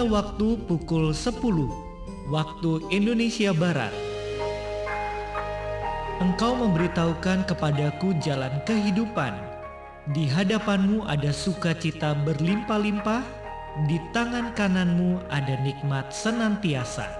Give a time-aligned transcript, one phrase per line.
[0.00, 3.92] pada waktu pukul 10 waktu Indonesia Barat.
[6.24, 9.36] Engkau memberitahukan kepadaku jalan kehidupan.
[10.16, 13.20] Di hadapanmu ada sukacita berlimpah-limpah,
[13.92, 17.19] di tangan kananmu ada nikmat senantiasa.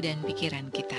[0.00, 0.98] Dan pikiran kita.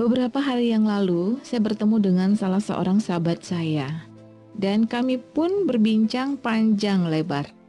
[0.00, 4.08] Beberapa hari yang lalu, saya bertemu dengan salah seorang sahabat saya,
[4.56, 7.59] dan kami pun berbincang panjang lebar.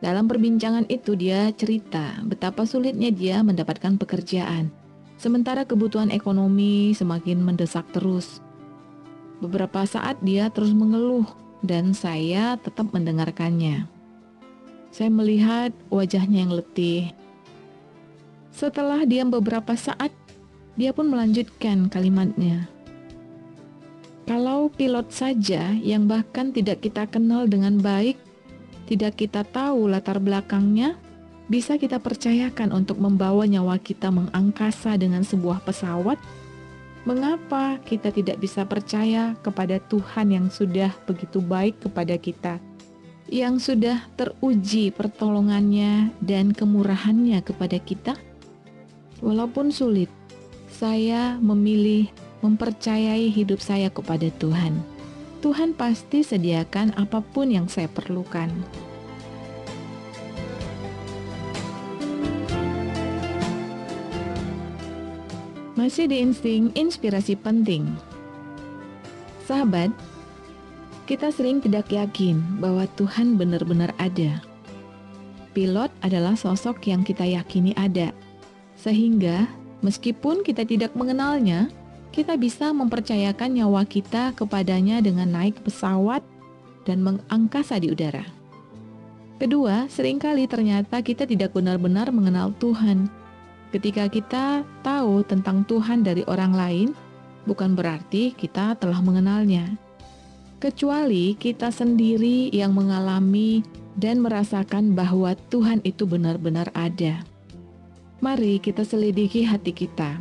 [0.00, 4.72] Dalam perbincangan itu, dia cerita betapa sulitnya dia mendapatkan pekerjaan,
[5.20, 8.40] sementara kebutuhan ekonomi semakin mendesak terus.
[9.44, 11.28] Beberapa saat dia terus mengeluh,
[11.60, 13.84] dan saya tetap mendengarkannya.
[14.88, 17.12] Saya melihat wajahnya yang letih.
[18.50, 20.10] Setelah diam beberapa saat,
[20.80, 22.66] dia pun melanjutkan kalimatnya.
[24.24, 28.16] Kalau pilot saja yang bahkan tidak kita kenal dengan baik,
[28.90, 30.98] tidak kita tahu latar belakangnya,
[31.46, 36.18] bisa kita percayakan untuk membawa nyawa kita mengangkasa dengan sebuah pesawat?
[37.06, 42.58] Mengapa kita tidak bisa percaya kepada Tuhan yang sudah begitu baik kepada kita,
[43.30, 48.18] yang sudah teruji pertolongannya dan kemurahannya kepada kita?
[49.22, 50.10] Walaupun sulit,
[50.66, 52.10] saya memilih
[52.42, 54.89] mempercayai hidup saya kepada Tuhan.
[55.40, 58.52] Tuhan pasti sediakan apa pun yang saya perlukan.
[65.80, 67.88] Masih di insting inspirasi penting.
[69.48, 69.88] Sahabat,
[71.08, 74.44] kita sering tidak yakin bahwa Tuhan benar-benar ada.
[75.56, 78.12] Pilot adalah sosok yang kita yakini ada,
[78.76, 79.48] sehingga
[79.80, 81.72] Meskipun kita tidak mengenalnya,
[82.10, 86.22] kita bisa mempercayakan nyawa kita kepadanya dengan naik pesawat
[86.82, 88.26] dan mengangkasa di udara.
[89.40, 93.08] Kedua, sering kali ternyata kita tidak benar-benar mengenal Tuhan.
[93.72, 96.88] Ketika kita tahu tentang Tuhan dari orang lain,
[97.48, 99.64] bukan berarti kita telah mengenalnya.
[100.60, 103.64] Kecuali kita sendiri yang mengalami
[103.96, 107.24] dan merasakan bahwa Tuhan itu benar-benar ada.
[108.20, 110.20] Mari kita selidiki hati kita.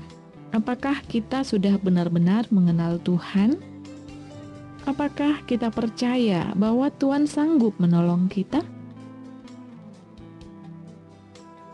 [0.49, 3.61] Apakah kita sudah benar-benar mengenal Tuhan?
[4.89, 8.65] Apakah kita percaya bahwa Tuhan sanggup menolong kita?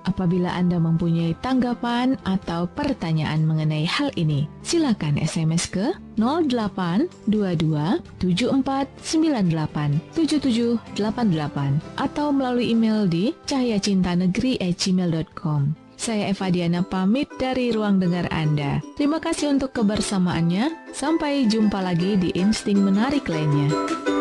[0.05, 11.99] Apabila Anda mempunyai tanggapan atau pertanyaan mengenai hal ini, silakan SMS ke 0822 7498 7788
[11.99, 15.84] atau melalui email di cahayacintanegeri@gmail.com.
[15.95, 18.83] Saya Eva Diana pamit dari ruang dengar Anda.
[18.95, 20.93] Terima kasih untuk kebersamaannya.
[20.95, 24.14] Sampai jumpa lagi di Insting Menarik lainnya.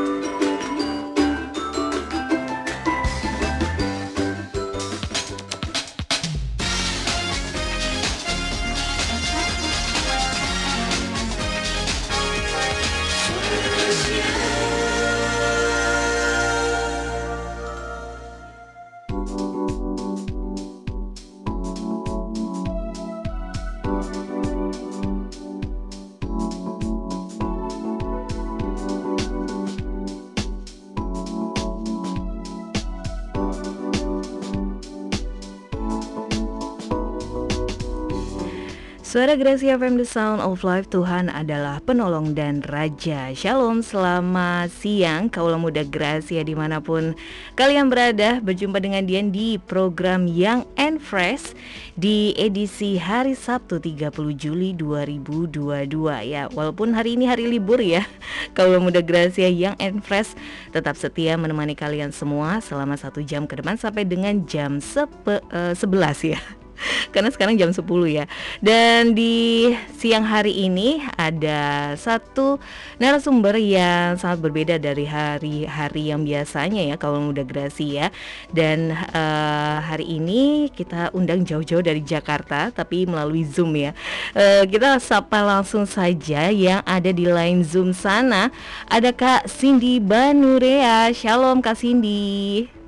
[39.35, 40.87] Gracia FM The Sound of Life.
[40.95, 43.35] Tuhan adalah penolong dan raja.
[43.35, 47.19] Shalom, selamat siang Kaulah muda Gracia di mana pun
[47.59, 48.39] kalian berada.
[48.39, 51.59] Berjumpa dengan Dian di program Young and Fresh
[51.99, 55.91] Di edisi hari Sabtu 30 Juli 2022
[56.31, 58.07] Ya walaupun hari ini hari libur ya
[58.55, 60.39] Kaulah muda Gracia Young and Fresh
[60.71, 65.75] Tetap setia menemani kalian semua Selama satu jam ke depan sampai dengan jam sepe, uh,
[65.75, 66.64] 11 ya
[67.15, 68.25] karena sekarang jam 10 ya.
[68.61, 72.59] Dan di siang hari ini ada satu
[73.01, 78.09] narasumber yang sangat berbeda dari hari-hari yang biasanya ya kalau muda Grasi ya.
[78.53, 83.97] Dan uh, hari ini kita undang jauh-jauh dari Jakarta tapi melalui Zoom ya.
[84.37, 88.51] Uh, kita sapa langsung saja yang ada di line Zoom sana.
[88.89, 91.11] Ada Kak Cindy Banurea.
[91.15, 92.84] Shalom Kak Cindy.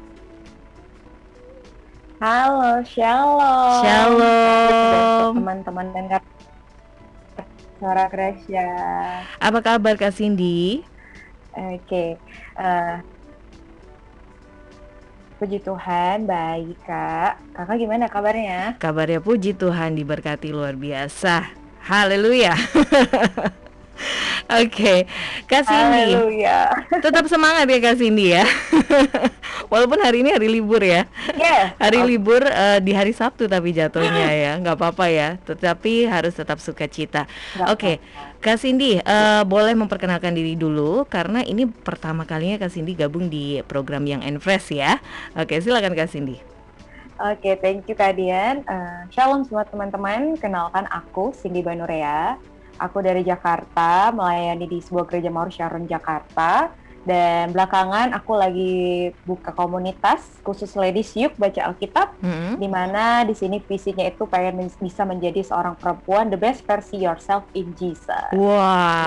[2.16, 3.84] Halo, shalom.
[3.84, 5.36] Shalom.
[5.36, 6.04] Teman-teman dan
[7.76, 8.72] suara Gracia.
[9.36, 10.80] Apa kabar Kak Cindy?
[11.52, 11.76] Oke.
[11.84, 12.08] Okay.
[12.56, 12.94] Uh, eh,
[15.36, 17.36] puji Tuhan, baik Kak.
[17.52, 18.80] Kakak gimana kabarnya?
[18.80, 21.52] Kabarnya puji Tuhan diberkati luar biasa.
[21.84, 22.56] Haleluya.
[24.46, 24.98] Oke, okay.
[25.50, 26.14] Kak Cindy.
[26.14, 26.70] Haleluya.
[27.02, 28.46] Tetap semangat ya Kak Cindy ya.
[29.72, 31.10] Walaupun hari ini hari libur ya.
[31.34, 31.74] Yeah.
[31.82, 32.06] Hari oh.
[32.06, 35.28] libur uh, di hari Sabtu tapi jatuhnya ya, nggak apa-apa ya.
[35.42, 37.26] Tetapi harus tetap sukacita.
[37.66, 37.96] Oke, okay.
[38.38, 43.58] Kak Cindy, uh, boleh memperkenalkan diri dulu karena ini pertama kalinya Kak Cindy gabung di
[43.66, 45.02] program yang Enfresh ya.
[45.34, 46.38] Oke, okay, silakan Kak Cindy.
[47.16, 48.62] Oke, okay, thank you Kak Dian.
[48.68, 50.38] Uh, shalom semua teman-teman.
[50.38, 52.38] Kenalkan aku Cindy Banurea
[52.76, 56.72] Aku dari Jakarta, melayani di sebuah gereja Maur Sharon Jakarta.
[57.06, 58.74] Dan belakangan aku lagi
[59.22, 62.58] buka komunitas khusus ladies yuk baca Alkitab, mm-hmm.
[62.58, 67.46] di mana di sini visinya itu pengen bisa menjadi seorang perempuan the best versi yourself
[67.54, 68.34] in Jesus.
[68.34, 69.06] Wah,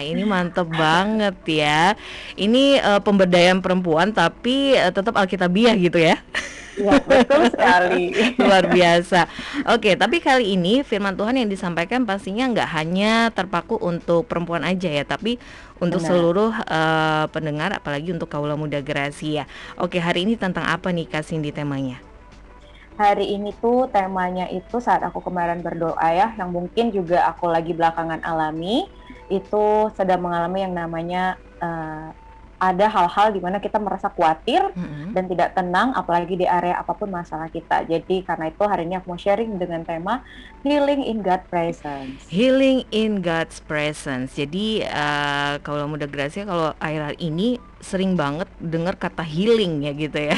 [0.00, 0.16] gitu.
[0.16, 1.92] ini mantep banget ya.
[2.32, 6.16] Ini uh, pemberdayaan perempuan tapi uh, tetap Alkitabiah gitu ya.
[6.74, 8.10] Ya, betul sekali.
[8.42, 9.30] Luar biasa.
[9.70, 14.90] Oke, tapi kali ini firman Tuhan yang disampaikan pastinya nggak hanya terpaku untuk perempuan aja
[14.90, 15.38] ya, tapi
[15.78, 16.10] untuk Benar.
[16.10, 19.44] seluruh uh, pendengar, apalagi untuk kaula muda gerasi ya.
[19.78, 22.02] Oke, hari ini tentang apa nih kasih di temanya?
[22.94, 27.74] Hari ini tuh temanya itu saat aku kemarin berdoa ya, yang mungkin juga aku lagi
[27.74, 28.86] belakangan alami,
[29.26, 32.14] itu sedang mengalami yang namanya uh,
[32.58, 35.12] ada hal-hal di mana kita merasa khawatir mm-hmm.
[35.12, 37.84] dan tidak tenang apalagi di area apa pun masalah kita.
[37.84, 40.22] Jadi karena itu hari ini aku mau sharing dengan tema
[40.64, 42.24] healing in God presence.
[42.30, 44.38] Healing in God's presence.
[44.38, 50.18] Jadi uh, kalau muda Gracia kalau akhir ini sering banget dengar kata healing ya gitu
[50.18, 50.36] ya.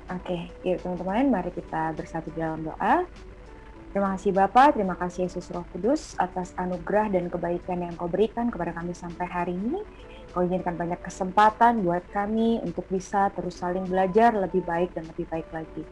[0.04, 3.08] Oke, yuk teman-teman, mari kita bersatu dalam doa.
[3.94, 8.52] Terima kasih Bapak, terima kasih Yesus Roh Kudus atas anugerah dan kebaikan yang Kau berikan
[8.52, 9.80] kepada kami sampai hari ini.
[10.34, 15.24] Kau izinkan banyak kesempatan buat kami untuk bisa terus saling belajar lebih baik dan lebih
[15.30, 15.86] baik lagi.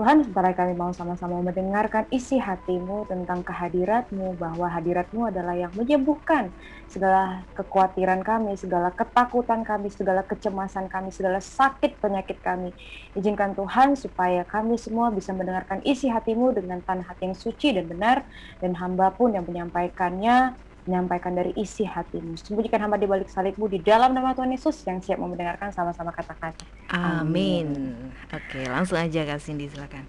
[0.00, 6.56] Tuhan, sementara kami mau sama-sama mendengarkan isi hatimu tentang kehadiratmu, bahwa hadiratmu adalah yang menyembuhkan
[6.88, 12.72] segala kekhawatiran kami, segala ketakutan kami, segala kecemasan kami, segala sakit penyakit kami.
[13.12, 17.84] Izinkan Tuhan supaya kami semua bisa mendengarkan isi hatimu dengan tanah hati yang suci dan
[17.84, 18.24] benar,
[18.56, 20.56] dan hamba pun yang menyampaikannya
[20.90, 22.34] menyampaikan dari isi hatimu.
[22.34, 26.10] Sembunyikan hamba di balik salibmu di dalam nama Tuhan Yesus yang siap mau mendengarkan sama-sama
[26.10, 26.50] katakan.
[26.90, 27.94] Amin.
[28.34, 30.02] Oke, langsung aja Kak Cindy silakan.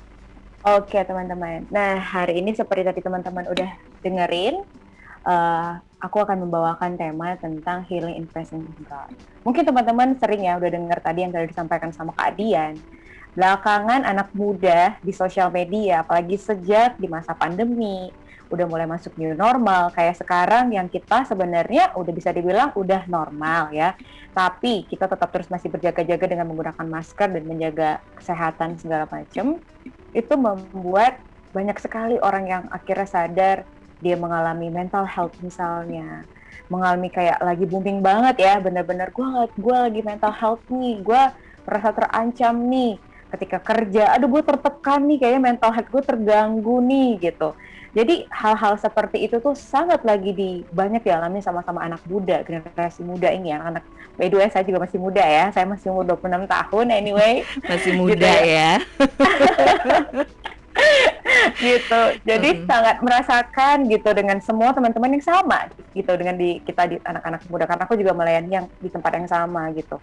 [0.65, 1.69] Oke teman-teman.
[1.69, 3.69] Nah hari ini seperti tadi teman-teman udah
[4.01, 4.65] dengerin,
[5.25, 9.13] uh, aku akan membawakan tema tentang healing in presence God.
[9.45, 12.77] Mungkin teman-teman sering ya udah dengar tadi yang tadi disampaikan sama Kak Dian.
[13.31, 18.11] Belakangan anak muda di sosial media, apalagi sejak di masa pandemi,
[18.51, 19.89] udah mulai masuk new normal.
[19.95, 23.95] Kayak sekarang yang kita sebenarnya udah bisa dibilang udah normal ya.
[24.35, 29.63] Tapi kita tetap terus masih berjaga-jaga dengan menggunakan masker dan menjaga kesehatan segala macam.
[30.11, 33.57] Itu membuat banyak sekali orang yang akhirnya sadar
[34.01, 36.25] dia mengalami mental health misalnya
[36.71, 39.27] mengalami kayak lagi booming banget ya bener-bener gue
[39.59, 41.21] gue lagi mental health nih gue
[41.67, 42.95] merasa terancam nih
[43.31, 47.53] ketika kerja aduh gue tertekan nih kayaknya mental health gue terganggu nih gitu
[47.91, 53.27] jadi hal-hal seperti itu tuh sangat lagi di banyak dialami sama-sama anak muda generasi muda
[53.27, 53.83] ini ya anak
[54.15, 57.91] by the way saya juga masih muda ya saya masih umur 26 tahun anyway masih
[57.99, 58.71] muda gitu ya, ya.
[61.59, 62.01] gitu.
[62.23, 62.65] Jadi mm.
[62.67, 67.65] sangat merasakan gitu dengan semua teman-teman yang sama gitu dengan di kita di anak-anak muda
[67.67, 69.99] karena aku juga melayani yang di tempat yang sama gitu.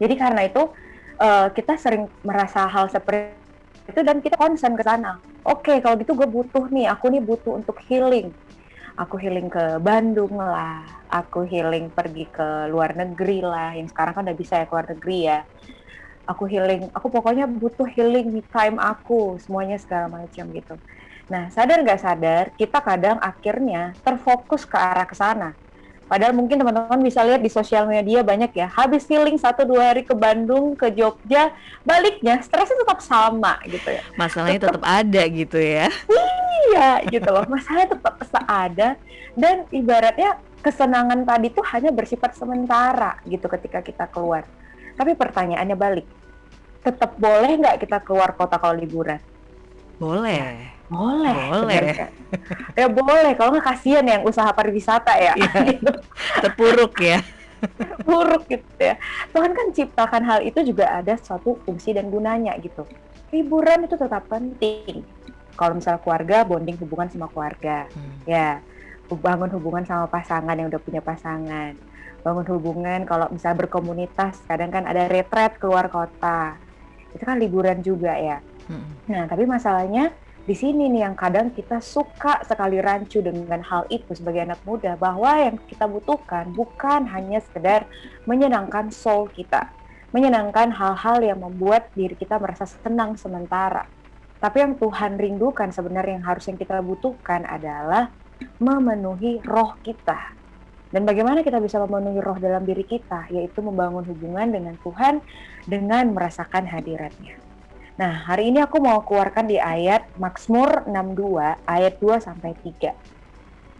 [0.00, 0.72] Jadi karena itu
[1.20, 3.41] uh, kita sering merasa hal seperti
[3.92, 5.20] itu dan kita concern ke sana.
[5.44, 8.32] Oke, okay, kalau gitu gue butuh nih, aku nih butuh untuk healing.
[8.96, 14.22] Aku healing ke Bandung lah, aku healing pergi ke luar negeri lah, yang sekarang kan
[14.28, 15.38] udah bisa ya ke luar negeri ya
[16.26, 20.74] aku healing aku pokoknya butuh healing me time aku semuanya segala macam gitu
[21.26, 25.54] nah sadar nggak sadar kita kadang akhirnya terfokus ke arah ke sana
[26.12, 30.04] Padahal mungkin teman-teman bisa lihat di sosial media banyak ya, habis healing satu dua hari
[30.04, 31.56] ke Bandung, ke Jogja,
[31.88, 34.04] baliknya stresnya tetap sama gitu ya.
[34.20, 35.88] Masalahnya tetap, tetap ada gitu ya.
[36.68, 39.00] Iya gitu loh, masalahnya tetap ada
[39.32, 44.44] dan ibaratnya kesenangan tadi tuh hanya bersifat sementara gitu ketika kita keluar.
[45.00, 46.04] Tapi pertanyaannya balik,
[46.84, 49.16] tetap boleh nggak kita keluar kota kalau liburan?
[49.96, 50.71] Boleh.
[50.92, 51.34] Boleh.
[51.48, 51.94] Boleh.
[52.76, 53.32] ya boleh.
[53.34, 55.32] Kalau nggak kasihan yang usaha pariwisata ya.
[55.40, 55.48] ya
[56.44, 57.24] terpuruk ya.
[57.62, 59.00] terpuruk gitu ya.
[59.32, 62.84] Tuhan kan ciptakan hal itu juga ada suatu fungsi dan gunanya gitu.
[63.32, 65.00] Liburan itu tetap penting.
[65.56, 67.88] Kalau misalnya keluarga, bonding hubungan sama keluarga.
[67.92, 68.12] Hmm.
[68.28, 68.60] Ya,
[69.08, 71.76] bangun hubungan sama pasangan yang udah punya pasangan
[72.22, 76.54] bangun hubungan kalau misalnya berkomunitas kadang kan ada retret keluar kota
[77.12, 78.38] itu kan liburan juga ya
[78.70, 79.10] hmm.
[79.10, 84.10] nah tapi masalahnya di sini nih yang kadang kita suka sekali rancu dengan hal itu
[84.14, 87.86] sebagai anak muda bahwa yang kita butuhkan bukan hanya sekedar
[88.26, 89.70] menyenangkan soul kita
[90.12, 93.88] menyenangkan hal-hal yang membuat diri kita merasa senang sementara.
[94.38, 98.12] Tapi yang Tuhan rindukan sebenarnya yang harus yang kita butuhkan adalah
[98.60, 100.36] memenuhi roh kita.
[100.92, 105.24] Dan bagaimana kita bisa memenuhi roh dalam diri kita, yaitu membangun hubungan dengan Tuhan
[105.64, 107.40] dengan merasakan hadiratnya.
[108.02, 112.98] Nah, hari ini aku mau keluarkan di ayat Mazmur 62 ayat 2 sampai 3.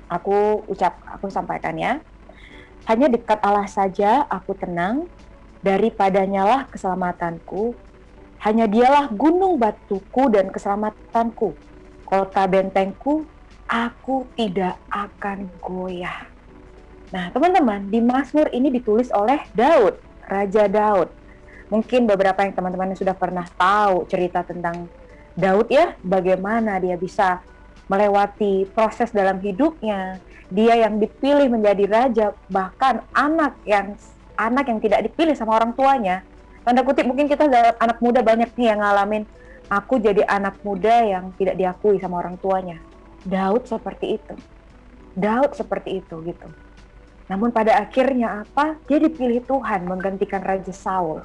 [0.06, 1.98] Aku ucap aku sampaikan ya.
[2.86, 5.10] Hanya dekat Allah saja aku tenang,
[5.58, 7.74] daripadanya lah keselamatanku.
[8.46, 11.58] Hanya dialah gunung batuku dan keselamatanku.
[12.06, 13.26] Kota bentengku,
[13.66, 16.30] aku tidak akan goyah.
[17.10, 19.98] Nah, teman-teman, di Mazmur ini ditulis oleh Daud,
[20.30, 21.10] Raja Daud.
[21.72, 24.92] Mungkin beberapa yang teman-teman sudah pernah tahu cerita tentang
[25.32, 27.40] Daud ya, bagaimana dia bisa
[27.88, 30.20] melewati proses dalam hidupnya.
[30.52, 33.96] Dia yang dipilih menjadi raja, bahkan anak yang
[34.36, 36.20] anak yang tidak dipilih sama orang tuanya.
[36.60, 37.48] Tanda kutip mungkin kita
[37.80, 39.24] anak muda banyak nih yang ngalamin
[39.72, 42.76] aku jadi anak muda yang tidak diakui sama orang tuanya.
[43.24, 44.34] Daud seperti itu.
[45.16, 46.48] Daud seperti itu gitu.
[47.32, 48.76] Namun pada akhirnya apa?
[48.84, 51.24] Dia dipilih Tuhan menggantikan Raja Saul.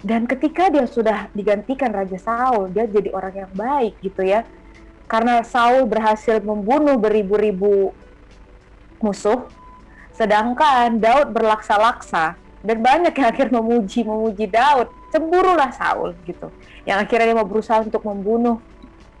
[0.00, 4.48] Dan ketika dia sudah digantikan Raja Saul, dia jadi orang yang baik gitu ya.
[5.04, 7.92] Karena Saul berhasil membunuh beribu-ribu
[9.02, 9.44] musuh,
[10.16, 14.88] sedangkan Daud berlaksa-laksa dan banyak yang akhir memuji memuji Daud.
[15.10, 16.48] Cemburulah Saul gitu.
[16.86, 18.62] Yang akhirnya dia mau berusaha untuk membunuh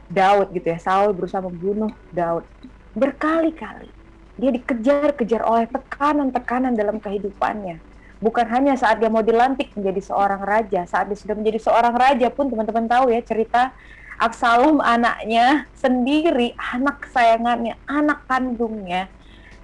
[0.06, 0.78] Daud gitu ya.
[0.78, 2.46] Saul berusaha membunuh Daud
[2.94, 4.00] berkali-kali
[4.40, 7.76] dia dikejar-kejar oleh tekanan-tekanan dalam kehidupannya.
[8.20, 12.28] Bukan hanya saat dia mau dilantik menjadi seorang raja, saat dia sudah menjadi seorang raja
[12.28, 13.72] pun teman-teman tahu ya cerita
[14.20, 19.08] Absalom anaknya sendiri, anak kesayangannya, anak kandungnya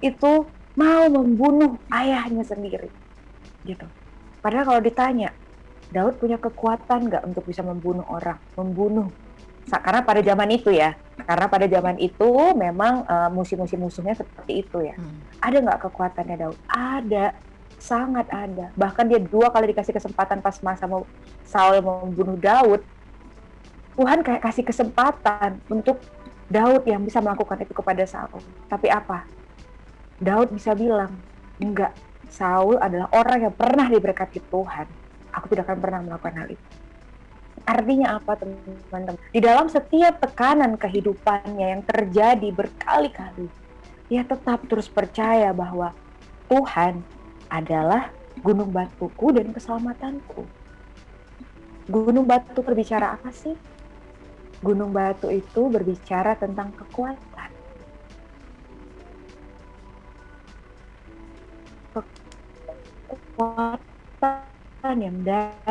[0.01, 2.89] itu mau membunuh ayahnya sendiri.
[3.61, 3.85] Gitu.
[4.41, 5.29] Padahal kalau ditanya,
[5.93, 9.13] Daud punya kekuatan nggak untuk bisa membunuh orang, membunuh
[9.75, 10.95] karena pada zaman itu ya
[11.27, 15.43] karena pada zaman itu memang uh, musim-musim musuhnya seperti itu ya hmm.
[15.43, 17.35] ada nggak kekuatannya Daud ada
[17.77, 18.73] sangat ada.
[18.73, 21.05] Bahkan dia dua kali dikasih kesempatan pas masa mau
[21.45, 22.81] Saul membunuh Daud.
[23.97, 25.97] Tuhan kayak kasih kesempatan untuk
[26.49, 28.41] Daud yang bisa melakukan itu kepada Saul.
[28.69, 29.25] Tapi apa?
[30.17, 31.13] Daud bisa bilang
[31.61, 31.93] enggak
[32.27, 34.87] Saul adalah orang yang pernah diberkati Tuhan.
[35.33, 36.67] Aku tidak akan pernah melakukan hal itu.
[37.67, 39.19] Artinya apa teman-teman?
[39.31, 43.51] Di dalam setiap tekanan kehidupannya yang terjadi berkali-kali,
[44.07, 45.91] dia tetap terus percaya bahwa
[46.47, 47.03] Tuhan
[47.47, 48.11] adalah
[48.43, 50.45] gunung batuku dan keselamatanku.
[51.87, 53.55] Gunung batu berbicara apa sih?
[54.59, 57.51] Gunung batu itu berbicara tentang kekuatan.
[63.07, 65.67] Kekuatan yang dari.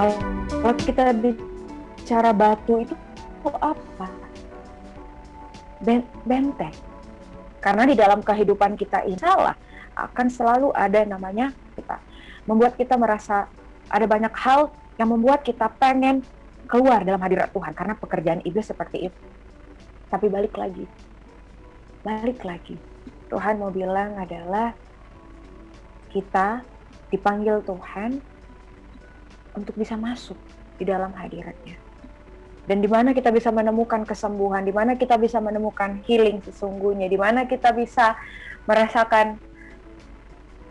[0.00, 2.96] Kalau kita bicara batu itu
[3.44, 4.08] apa?
[6.24, 6.72] Benteng.
[7.60, 9.52] Karena di dalam kehidupan kita ini salah
[9.92, 12.00] akan selalu ada namanya kita
[12.48, 13.44] membuat kita merasa
[13.92, 16.24] ada banyak hal yang membuat kita pengen
[16.64, 19.20] keluar dalam hadirat Tuhan karena pekerjaan iblis seperti itu.
[20.08, 20.88] Tapi balik lagi,
[22.00, 22.80] balik lagi.
[23.28, 24.72] Tuhan mau bilang adalah
[26.08, 26.64] kita
[27.12, 28.39] dipanggil Tuhan
[29.60, 30.36] untuk bisa masuk
[30.80, 31.76] di dalam hadiratnya.
[32.64, 37.18] Dan di mana kita bisa menemukan kesembuhan, di mana kita bisa menemukan healing sesungguhnya, di
[37.18, 38.14] mana kita bisa
[38.64, 39.40] merasakan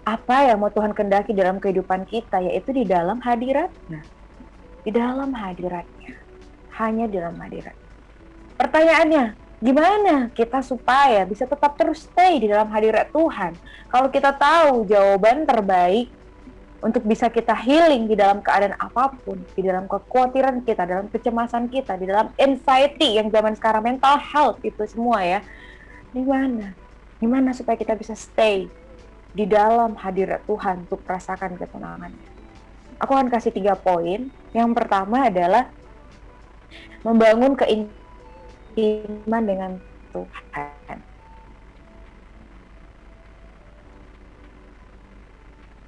[0.08, 4.02] apa yang mau Tuhan kendaki dalam kehidupan kita, yaitu di dalam hadiratnya.
[4.82, 6.16] Di dalam hadiratnya.
[6.80, 7.76] Hanya di dalam hadirat.
[8.56, 13.60] Pertanyaannya, gimana kita supaya bisa tetap terus stay di dalam hadirat Tuhan?
[13.92, 16.08] Kalau kita tahu jawaban terbaik
[16.80, 21.68] untuk bisa kita healing di dalam keadaan apa pun, di dalam kekhawatiran kita, dalam kecemasan
[21.68, 25.40] kita, di dalam anxiety yang zaman sekarang mental health itu semua ya.
[26.16, 26.72] Gimana?
[27.20, 28.72] Gimana supaya kita bisa stay
[29.36, 32.32] di dalam hadirat Tuhan untuk merasakan ketenangannya?
[33.04, 34.32] Aku akan kasih tiga poin.
[34.56, 35.68] Yang pertama adalah
[37.04, 39.72] membangun keintiman dengan
[40.16, 40.98] Tuhan.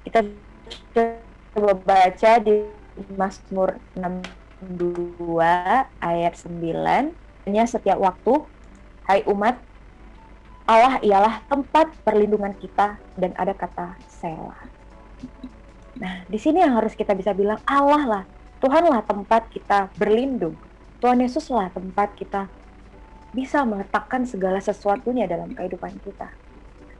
[0.04, 0.20] Kita
[1.52, 2.64] coba baca di
[3.16, 5.40] Mazmur 62
[6.00, 8.44] ayat 9 hanya setiap waktu
[9.10, 9.58] hai umat
[10.62, 14.62] Allah ialah tempat perlindungan kita dan ada kata Selah.
[15.98, 18.24] Nah, di sini yang harus kita bisa bilang Allah lah,
[18.62, 20.54] Tuhanlah tempat kita berlindung.
[21.02, 22.46] Tuhan Yesuslah tempat kita
[23.34, 26.30] bisa meletakkan segala sesuatunya dalam kehidupan kita.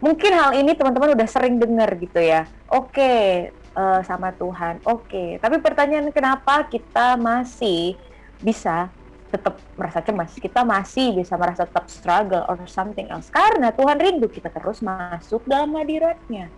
[0.03, 2.51] Mungkin hal ini teman-teman udah sering dengar gitu ya.
[2.67, 4.81] Oke, uh, sama Tuhan.
[4.85, 5.31] Oke, okay.
[5.41, 7.97] tapi pertanyaan kenapa kita masih
[8.41, 8.89] bisa
[9.33, 10.33] tetap merasa cemas?
[10.37, 15.45] Kita masih bisa merasa tetap struggle or something else karena Tuhan rindu kita terus masuk
[15.49, 16.53] dalam hadiratnya.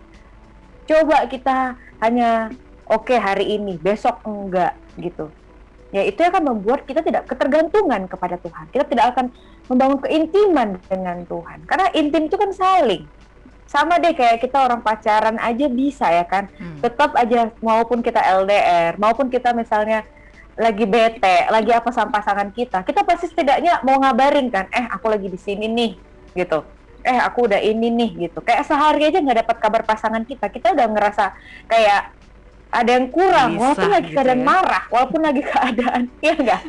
[0.85, 2.53] Coba kita hanya
[2.85, 5.31] oke okay, hari ini, besok enggak gitu.
[5.95, 8.67] Ya itu akan membuat kita tidak ketergantungan kepada Tuhan.
[8.69, 9.31] Kita tidak akan
[9.71, 11.63] membangun keintiman dengan Tuhan.
[11.65, 13.07] Karena intim itu kan saling
[13.75, 16.47] sama deh kayak kita orang pacaran aja bisa ya kan.
[16.55, 16.79] Hmm.
[16.79, 20.07] tetap aja maupun kita LDR maupun kita misalnya
[20.55, 25.11] lagi bete lagi apa sama pasangan kita kita pasti setidaknya mau ngabarin kan eh aku
[25.11, 25.91] lagi di sini nih
[26.35, 26.63] gitu.
[27.05, 28.39] Eh aku udah ini nih gitu.
[28.41, 30.49] Kayak sehari aja nggak dapat kabar pasangan kita.
[30.49, 31.25] Kita udah ngerasa
[31.69, 32.01] kayak
[32.75, 34.47] ada yang kurang bisa, walaupun lagi gitu keadaan ya?
[34.51, 36.61] marah walaupun lagi keadaan ya enggak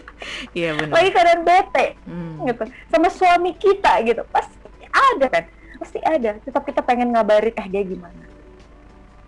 [0.55, 0.93] iya benar.
[0.95, 2.37] Lagi keadaan bete hmm.
[2.47, 2.63] gitu.
[2.91, 4.23] Sama suami kita gitu.
[4.31, 4.55] Pasti
[4.93, 5.45] ada kan
[5.87, 8.27] pasti ada tetap kita pengen ngabarin eh dia gimana?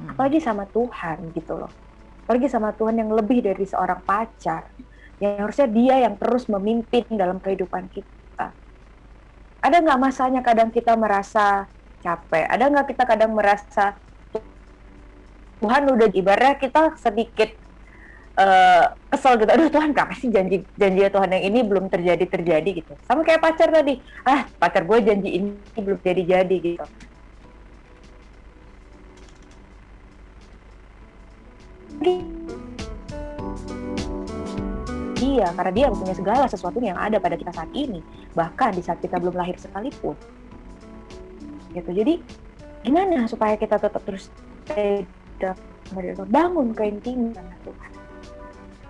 [0.03, 0.11] Hmm.
[0.11, 1.71] apalagi sama Tuhan gitu loh.
[2.27, 4.67] Apalagi sama Tuhan yang lebih dari seorang pacar
[5.23, 8.51] yang harusnya dia yang terus memimpin dalam kehidupan kita.
[9.63, 11.71] Ada nggak masanya kadang kita merasa
[12.03, 12.47] capek?
[12.51, 13.95] Ada nggak kita kadang merasa
[15.59, 17.55] Tuhan udah ibaratnya kita sedikit
[18.39, 22.71] uh, kesel gitu aduh Tuhan kenapa sih janji janji Tuhan yang ini belum terjadi terjadi?
[22.81, 22.93] Gitu.
[23.05, 26.87] Sama kayak pacar tadi ah pacar gue janji ini belum jadi jadi gitu.
[35.19, 38.01] Dia karena dia punya segala sesuatu yang ada pada kita saat ini
[38.39, 40.15] bahkan di saat kita belum lahir sekalipun.
[41.75, 41.91] Gitu.
[41.91, 42.15] Jadi
[42.87, 44.31] gimana supaya kita tetap terus
[46.29, 47.98] bangun keintiman Tuhan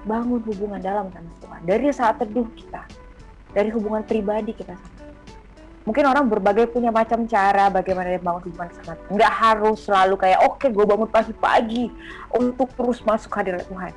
[0.07, 1.61] bangun hubungan dalam sama Tuhan.
[1.67, 2.87] Dari saat teduh kita
[3.57, 4.77] dari hubungan pribadi kita.
[4.77, 4.99] Sama
[5.89, 10.45] mungkin orang berbagai punya macam cara bagaimana dia bangun hubungan sama nggak harus selalu kayak
[10.45, 11.89] oke okay, gue bangun pagi-pagi
[12.37, 13.97] untuk terus masuk hadirat Tuhan.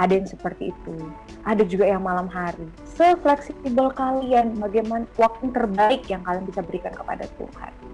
[0.00, 0.96] Ada yang seperti itu.
[1.44, 2.64] Ada juga yang malam hari.
[2.96, 7.89] Sefleksibel kalian bagaimana waktu terbaik yang kalian bisa berikan kepada Tuhan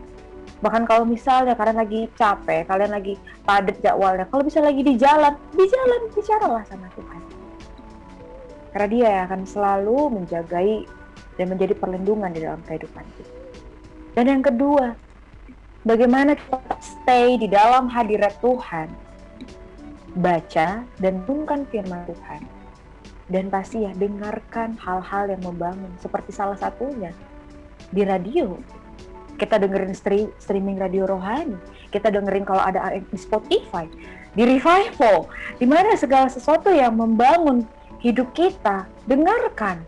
[0.64, 3.14] bahkan kalau misalnya kalian lagi capek kalian lagi
[3.44, 7.20] padat jadwalnya kalau bisa lagi di jalan di jalan bicaralah sama Tuhan
[8.76, 10.84] Karena dia yang akan selalu menjagai
[11.36, 13.32] dan menjadi perlindungan di dalam kehidupan kita.
[14.16, 14.96] Dan yang kedua,
[15.84, 18.88] bagaimana kita stay di dalam hadirat Tuhan,
[20.16, 22.42] baca dan bungkan firman Tuhan.
[23.26, 27.12] Dan pasti ya dengarkan hal-hal yang membangun, seperti salah satunya
[27.92, 28.56] di radio.
[29.36, 29.92] Kita dengerin
[30.40, 31.60] streaming radio rohani,
[31.92, 33.84] kita dengerin kalau ada di Spotify,
[34.32, 35.28] di revival,
[35.60, 37.68] di mana segala sesuatu yang membangun
[38.00, 39.84] hidup kita, dengarkan.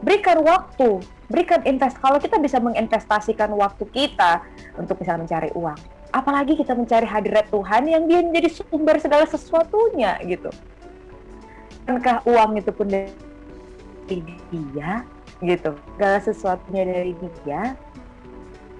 [0.00, 2.00] Berikan waktu, berikan invest.
[2.00, 4.40] Kalau kita bisa menginvestasikan waktu kita
[4.80, 5.76] untuk bisa mencari uang,
[6.10, 10.48] apalagi kita mencari hadirat Tuhan yang dia menjadi sumber segala sesuatunya gitu.
[11.84, 15.04] Bukankah uang itu pun dari dia
[15.44, 17.12] gitu, segala sesuatunya dari
[17.44, 17.76] dia.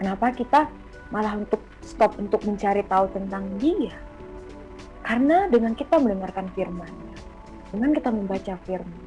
[0.03, 0.67] Kenapa kita
[1.15, 3.95] malah untuk stop untuk mencari tahu tentang dia?
[5.07, 7.15] Karena dengan kita mendengarkan firman-Nya,
[7.71, 8.99] dengan kita membaca firman,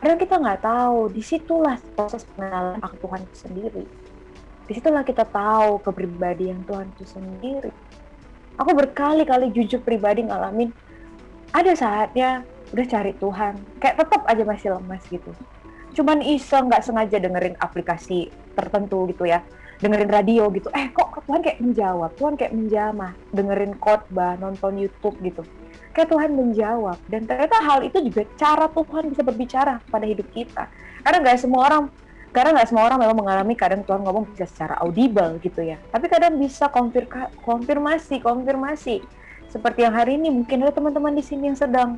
[0.00, 3.84] karena kita nggak tahu, di situlah proses pengenalan akan Tuhan itu sendiri.
[4.64, 7.68] Di situlah kita tahu kepribadian Tuhan itu sendiri.
[8.56, 10.72] Aku berkali-kali jujur pribadi ngalamin,
[11.52, 15.36] ada saatnya udah cari Tuhan, kayak tetap aja masih lemas gitu.
[15.92, 19.44] Cuman iseng nggak sengaja dengerin aplikasi tertentu gitu ya,
[19.78, 20.68] dengerin radio gitu.
[20.74, 25.42] Eh kok Tuhan kayak menjawab, Tuhan kayak menjamah, dengerin khotbah, nonton YouTube gitu.
[25.94, 26.98] Kayak Tuhan menjawab.
[27.10, 30.66] Dan ternyata hal itu juga cara Tuhan bisa berbicara pada hidup kita.
[31.02, 31.84] Karena nggak semua orang
[32.28, 35.80] karena nggak semua orang memang mengalami kadang Tuhan ngomong bisa secara audible gitu ya.
[35.90, 37.08] Tapi kadang bisa konfir
[37.42, 39.00] konfirmasi konfirmasi.
[39.48, 41.96] Seperti yang hari ini mungkin ada teman-teman di sini yang sedang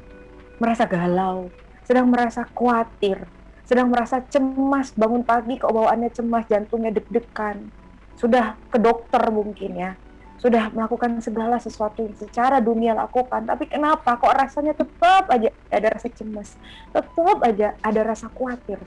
[0.60, 1.50] merasa galau
[1.90, 3.26] sedang merasa khawatir
[3.70, 7.70] sedang merasa cemas bangun pagi kok bawaannya cemas jantungnya deg-degan.
[8.18, 9.94] Sudah ke dokter mungkin ya.
[10.42, 14.18] Sudah melakukan segala sesuatu yang secara dunia lakukan, tapi kenapa?
[14.18, 16.58] Kok rasanya tetap aja ada rasa cemas,
[16.90, 18.80] tetap aja ada rasa khawatir,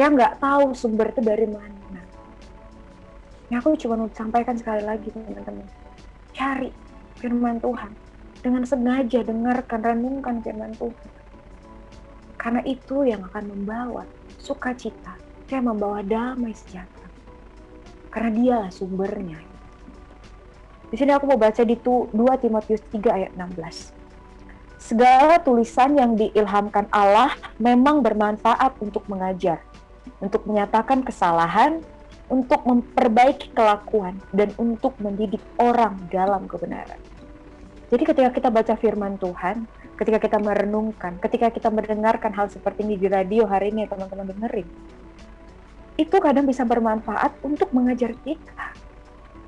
[0.00, 2.00] yang nggak tahu sumber itu dari mana.
[3.52, 5.68] Ya aku cuma mau sampaikan sekali lagi teman-teman,
[6.32, 6.72] cari
[7.20, 7.92] firman Tuhan.
[8.40, 11.10] Dengan sengaja dengarkan, renungkan firman Tuhan.
[12.40, 14.08] Karena itu yang akan membawa
[14.44, 15.16] sukacita,
[15.48, 17.08] yang membawa damai sejahtera.
[18.12, 19.40] Karena dialah sumbernya.
[20.92, 23.96] Di sini aku mau baca di 2 Timotius 3 ayat 16.
[24.78, 29.64] Segala tulisan yang diilhamkan Allah memang bermanfaat untuk mengajar,
[30.20, 31.80] untuk menyatakan kesalahan,
[32.28, 37.00] untuk memperbaiki kelakuan, dan untuk mendidik orang dalam kebenaran.
[37.88, 42.98] Jadi ketika kita baca firman Tuhan, ketika kita merenungkan, ketika kita mendengarkan hal seperti ini
[42.98, 44.66] di radio hari ini teman-teman dengerin,
[45.94, 48.74] itu kadang bisa bermanfaat untuk mengajar kita.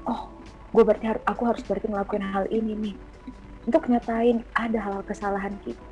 [0.07, 0.31] Oh,
[0.71, 2.97] gue berarti har aku harus berarti ngelakuin hal ini nih.
[3.67, 5.83] Untuk nyatain ada hal, -hal kesalahan kita.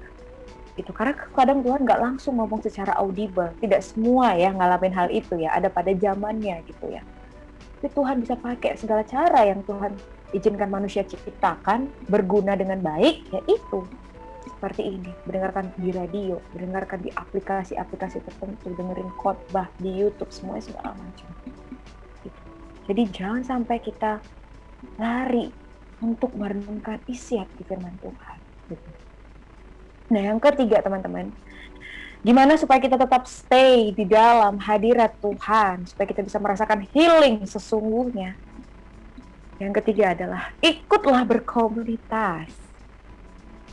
[0.78, 3.50] Itu karena kadang Tuhan nggak langsung ngomong secara audible.
[3.58, 7.02] Tidak semua ya ngalamin hal itu ya ada pada zamannya gitu ya.
[7.82, 9.94] Tapi Tuhan bisa pakai segala cara yang Tuhan
[10.34, 13.86] izinkan manusia ciptakan berguna dengan baik ya itu
[14.64, 20.96] seperti ini mendengarkan di radio mendengarkan di aplikasi-aplikasi tertentu dengerin khotbah di YouTube semuanya segala
[20.96, 21.28] macam
[22.24, 22.40] gitu.
[22.88, 24.24] jadi jangan sampai kita
[24.96, 25.52] lari
[26.00, 28.38] untuk merenungkan isi hati firman Tuhan.
[28.72, 28.88] Gitu.
[30.12, 31.32] Nah, yang ketiga teman-teman,
[32.24, 38.36] gimana supaya kita tetap stay di dalam hadirat Tuhan, supaya kita bisa merasakan healing sesungguhnya.
[39.60, 42.50] Yang ketiga adalah ikutlah berkomunitas.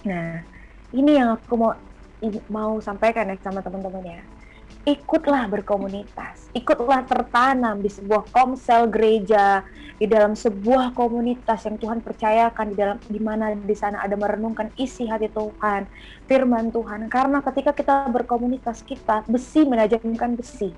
[0.06, 0.51] Nah,
[0.92, 1.74] ini yang aku mau
[2.48, 4.22] mau sampaikan ya sama teman-teman ya
[4.86, 9.62] ikutlah berkomunitas, ikutlah tertanam di sebuah komsel gereja,
[10.02, 14.74] di dalam sebuah komunitas yang Tuhan percayakan di dalam di mana di sana ada merenungkan
[14.82, 15.86] isi hati Tuhan,
[16.26, 17.06] firman Tuhan.
[17.14, 20.74] Karena ketika kita berkomunitas kita besi menajamkan besi,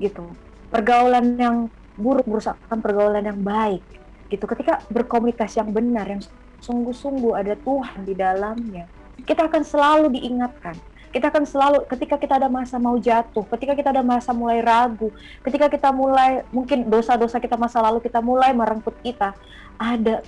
[0.00, 0.32] gitu.
[0.72, 1.56] Pergaulan yang
[2.00, 3.84] buruk merusakkan pergaulan yang baik,
[4.32, 4.48] gitu.
[4.48, 6.24] Ketika berkomunitas yang benar, yang
[6.64, 8.88] sungguh-sungguh ada Tuhan di dalamnya,
[9.24, 10.76] kita akan selalu diingatkan
[11.12, 15.12] kita akan selalu ketika kita ada masa mau jatuh, ketika kita ada masa mulai ragu,
[15.44, 19.36] ketika kita mulai mungkin dosa-dosa kita masa lalu kita mulai merengkut kita,
[19.76, 20.24] ada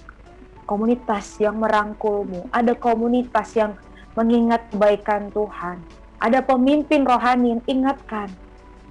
[0.68, 3.72] komunitas yang merangkulmu, ada komunitas yang
[4.12, 5.80] mengingat kebaikan Tuhan,
[6.20, 8.28] ada pemimpin rohani yang ingatkan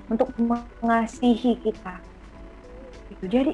[0.09, 0.33] untuk
[0.81, 2.01] mengasihi kita.
[3.21, 3.53] Jadi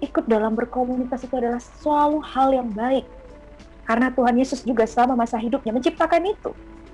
[0.00, 3.04] ikut dalam berkomunitas itu adalah selalu hal yang baik.
[3.84, 6.52] Karena Tuhan Yesus juga selama masa hidupnya menciptakan itu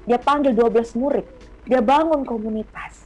[0.08, 1.26] dia panggil 12 murid.
[1.68, 3.04] Dia bangun komunitas.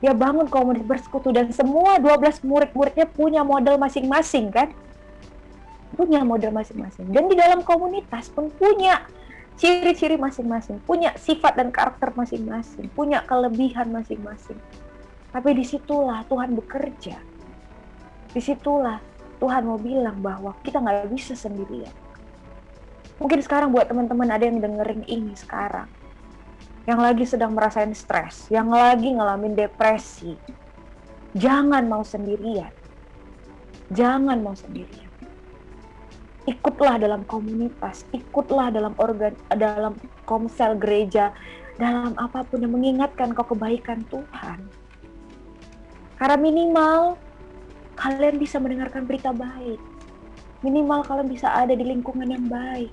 [0.00, 4.72] Dia bangun komunitas bersekutu dan semua 12 murid-muridnya punya model masing-masing kan?
[5.92, 7.12] Punya model masing-masing.
[7.12, 9.04] Dan di dalam komunitas pun punya
[9.60, 14.56] ciri-ciri masing-masing, punya sifat dan karakter masing-masing, punya kelebihan masing-masing.
[15.28, 17.20] Tapi di situlah Tuhan bekerja.
[18.32, 18.96] Di situlah
[19.36, 21.92] Tuhan mau bilang bahwa kita nggak bisa sendirian.
[23.20, 25.86] Mungkin sekarang buat teman-teman ada yang dengerin ini sekarang.
[26.88, 30.34] Yang lagi sedang merasain stres, yang lagi ngalamin depresi.
[31.36, 32.72] Jangan mau sendirian.
[33.92, 35.10] Jangan mau sendirian
[36.48, 39.94] ikutlah dalam komunitas, ikutlah dalam organ dalam
[40.26, 41.30] komsel gereja,
[41.76, 44.58] dalam apa pun yang mengingatkan kau kebaikan Tuhan.
[46.18, 47.16] Karena minimal
[47.96, 49.80] kalian bisa mendengarkan berita baik.
[50.60, 52.92] Minimal kalian bisa ada di lingkungan yang baik.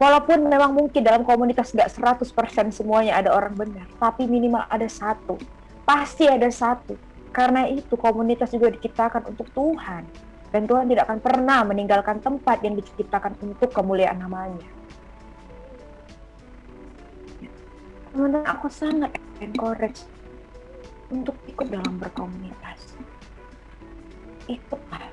[0.00, 2.28] Walaupun memang mungkin dalam komunitas gak 100%
[2.74, 5.38] semuanya ada orang benar, tapi minimal ada satu.
[5.84, 6.96] Pasti ada satu.
[7.32, 10.04] Karena itu komunitas juga diciptakan untuk Tuhan
[10.52, 14.68] dan Tuhan tidak akan pernah meninggalkan tempat yang diciptakan untuk kemuliaan namanya.
[18.12, 20.04] Teman-teman, aku sangat encourage
[21.08, 23.00] untuk ikut dalam berkomunitas.
[24.44, 25.08] Ikutlah,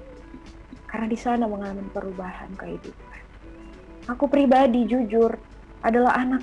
[0.84, 3.09] karena di sana mengalami perubahan kehidupan.
[4.10, 5.38] Aku pribadi jujur
[5.86, 6.41] adalah anak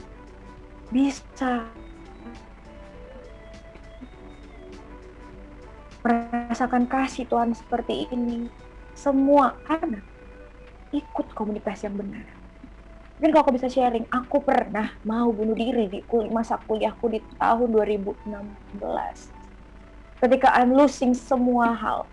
[0.94, 1.66] bisa
[6.06, 8.46] merasakan kasih Tuhan seperti ini
[8.94, 10.06] semua anak
[10.94, 12.22] ikut komunitas yang benar.
[13.18, 17.18] Mungkin kalau aku bisa sharing, aku pernah mau bunuh diri di kul masa kuliahku di
[17.40, 18.78] tahun 2016.
[20.22, 22.04] Ketika I'm losing semua hal,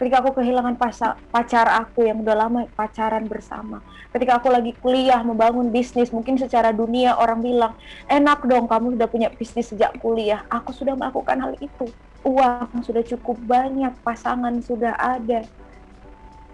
[0.00, 0.80] ketika aku kehilangan
[1.28, 3.84] pacar aku yang udah lama pacaran bersama,
[4.16, 7.76] ketika aku lagi kuliah membangun bisnis, mungkin secara dunia orang bilang,
[8.08, 10.40] enak dong kamu sudah punya bisnis sejak kuliah.
[10.48, 11.92] Aku sudah melakukan hal itu.
[12.24, 15.44] Uang sudah cukup banyak, pasangan sudah ada,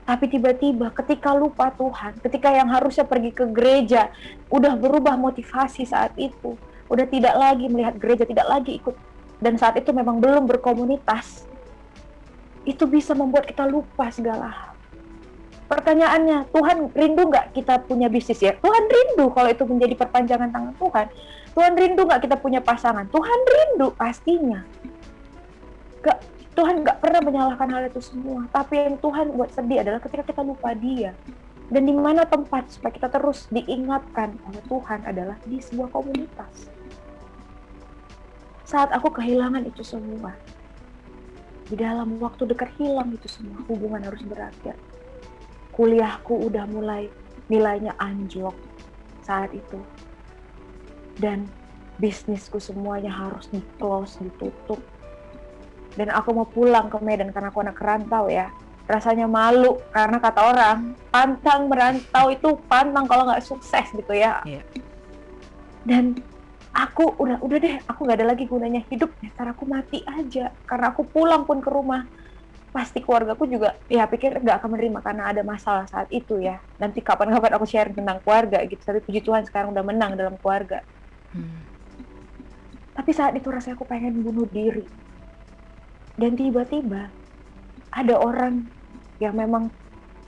[0.07, 4.15] tapi tiba-tiba ketika lupa Tuhan, ketika yang harusnya pergi ke gereja,
[4.47, 6.55] udah berubah motivasi saat itu,
[6.87, 8.95] udah tidak lagi melihat gereja, tidak lagi ikut,
[9.43, 11.51] dan saat itu memang belum berkomunitas,
[12.67, 14.73] itu bisa membuat kita lupa segala hal.
[15.67, 18.55] Pertanyaannya, Tuhan rindu nggak kita punya bisnis ya?
[18.55, 21.07] Tuhan rindu kalau itu menjadi perpanjangan tangan Tuhan.
[21.55, 23.07] Tuhan rindu nggak kita punya pasangan?
[23.11, 24.63] Tuhan rindu pastinya.
[26.03, 26.19] Gak
[26.55, 28.47] Tuhan nggak pernah menyalahkan hal itu semua.
[28.55, 31.15] Tapi yang Tuhan buat sedih adalah ketika kita lupa Dia.
[31.67, 36.71] Dan di mana tempat supaya kita terus diingatkan oleh Tuhan adalah di sebuah komunitas.
[38.63, 40.39] Saat aku kehilangan itu semua,
[41.67, 44.79] di dalam waktu dekat hilang itu semua, hubungan harus berakhir.
[45.75, 47.11] Kuliahku udah mulai
[47.51, 48.55] nilainya anjlok
[49.27, 49.83] saat itu.
[51.19, 51.51] Dan
[51.99, 54.79] bisnisku semuanya harus di close, ditutup
[55.97, 58.53] dan aku mau pulang ke Medan karena aku anak kerantau ya
[58.87, 64.63] rasanya malu karena kata orang pantang merantau itu pantang kalau nggak sukses gitu ya yeah.
[65.83, 66.15] dan
[66.77, 69.17] aku udah udah deh aku nggak ada lagi gunanya hidup.
[69.17, 72.05] Ntar aku mati aja karena aku pulang pun ke rumah.
[72.69, 76.61] Pasti keluargaku juga ya pikir nggak akan menerima karena ada masalah saat itu ya.
[76.77, 80.85] Nanti kapan-kapan aku share tentang keluarga gitu tapi puji Tuhan sekarang udah menang dalam keluarga.
[81.33, 81.69] Hmm.
[82.97, 84.89] tapi saat itu rasanya aku pengen bunuh diri.
[86.17, 87.13] Dan tiba-tiba
[87.93, 88.65] ada orang
[89.21, 89.69] yang memang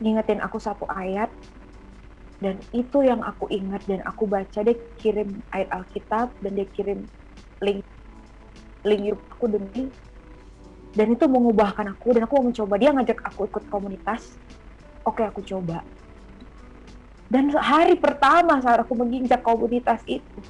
[0.04, 1.32] ngingetin aku satu ayat
[2.38, 4.62] dan itu yang aku ingat dan aku baca.
[4.62, 7.02] Dia kirim ayat Alkitab dan dia kirim
[7.58, 7.82] link
[8.86, 9.84] link YouTube aku demi.
[10.94, 12.74] Dan itu mengubahkan aku dan aku mau mencoba.
[12.78, 14.38] Dia ngajak aku ikut komunitas.
[15.02, 15.82] Oke aku coba.
[17.28, 20.40] Dan hari pertama saat aku menginjak komunitas itu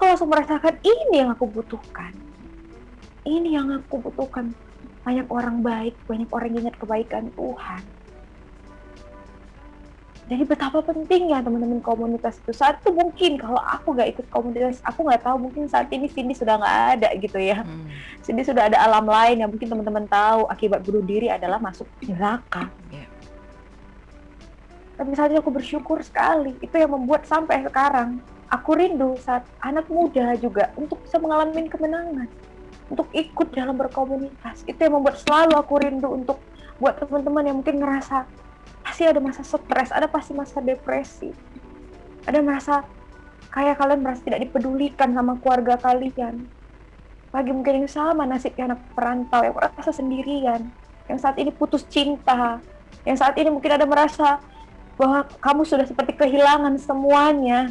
[0.00, 2.16] aku langsung merasakan ini yang aku butuhkan.
[3.20, 4.56] Ini yang aku butuhkan.
[5.04, 7.84] Banyak orang baik, banyak orang ingat kebaikan Tuhan.
[10.30, 12.54] Jadi betapa pentingnya teman-teman komunitas itu.
[12.54, 16.38] Saat itu mungkin kalau aku gak ikut komunitas, aku nggak tahu mungkin saat ini Cindy
[16.38, 17.66] sudah nggak ada gitu ya.
[17.66, 17.90] Hmm.
[18.22, 22.70] Cindy sudah ada alam lain yang mungkin teman-teman tahu akibat bunuh diri adalah masuk neraka.
[22.94, 23.10] Yeah.
[24.94, 26.54] Tapi saat itu aku bersyukur sekali.
[26.62, 28.22] Itu yang membuat sampai sekarang
[28.54, 32.30] aku rindu saat anak muda juga untuk bisa mengalami kemenangan
[32.86, 34.62] untuk ikut dalam berkomunitas.
[34.62, 36.38] Itu yang membuat selalu aku rindu untuk
[36.78, 38.30] buat teman-teman yang mungkin ngerasa
[38.80, 41.30] pasti ada masa stres, ada pasti masa depresi.
[42.24, 42.84] Ada merasa
[43.50, 46.46] kayak kalian merasa tidak dipedulikan sama keluarga kalian.
[47.30, 50.66] Bagi mungkin yang sama nasibnya anak perantau yang merasa sendirian,
[51.06, 52.58] yang saat ini putus cinta,
[53.06, 54.42] yang saat ini mungkin ada merasa
[54.98, 57.70] bahwa kamu sudah seperti kehilangan semuanya.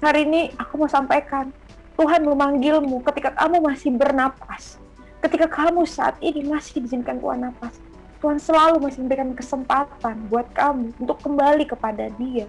[0.00, 1.50] Hari ini aku mau sampaikan,
[1.94, 4.78] Tuhan memanggilmu ketika kamu masih bernapas.
[5.22, 7.76] Ketika kamu saat ini masih diizinkan Tuhan napas.
[8.24, 12.48] Tuhan selalu masih memberikan kesempatan buat kamu untuk kembali kepada dia.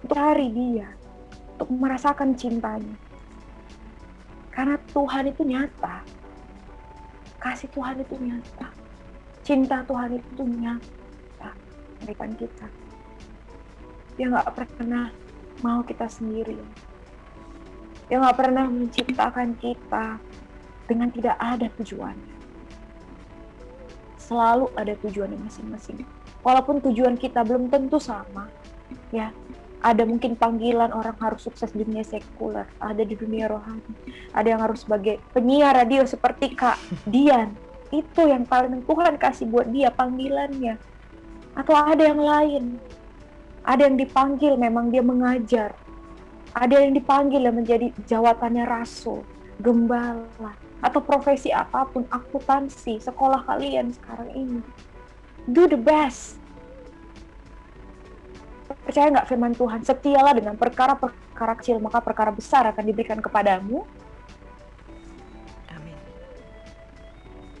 [0.00, 0.96] Untuk hari dia.
[1.60, 2.96] untuk merasakan cintanya.
[4.48, 6.00] Karena Tuhan itu nyata.
[7.36, 8.72] Kasih Tuhan itu nyata.
[9.44, 11.52] Cinta Tuhan itu nyata
[12.08, 12.64] depan kita.
[14.16, 15.12] Dia nggak pernah
[15.60, 16.56] mau kita sendiri.
[18.08, 20.16] Dia nggak pernah menciptakan kita
[20.88, 22.29] dengan tidak ada tujuannya.
[24.30, 26.06] Selalu ada tujuannya masing-masing.
[26.46, 28.46] Walaupun tujuan kita belum tentu sama,
[29.10, 29.34] ya
[29.82, 33.82] ada mungkin panggilan orang harus sukses di dunia sekuler, ada di dunia rohani,
[34.30, 36.78] ada yang harus sebagai penyiar radio seperti Kak
[37.10, 37.56] Dian.
[37.90, 40.78] Itu yang paling Tuhan kasih buat dia panggilannya.
[41.58, 42.78] Atau ada yang lain.
[43.66, 45.74] Ada yang dipanggil memang dia mengajar.
[46.54, 49.26] Ada yang dipanggil yang menjadi jawatannya rasul,
[49.58, 54.60] gembala, atau profesi apa pun, akuntansi, sekolah kalian sekarang ini.
[55.48, 56.40] Do the best
[58.70, 59.82] Percaya nggak firman Tuhan?
[59.82, 63.82] Setialah dengan perkara-perkara kecil, maka perkara besar akan diberikan kepadamu.
[65.74, 65.98] Amin.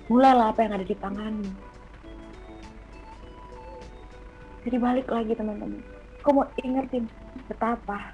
[0.06, 1.50] Mulailah apa yang ada di tanganmu.
[4.66, 5.82] Jadi balik lagi teman-teman.
[6.20, 7.08] Aku mau ingetin
[7.48, 8.12] betapa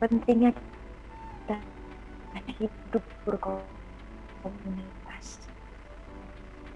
[0.00, 0.56] pentingnya
[1.44, 1.60] kita
[2.58, 5.50] hidup berkomunikasi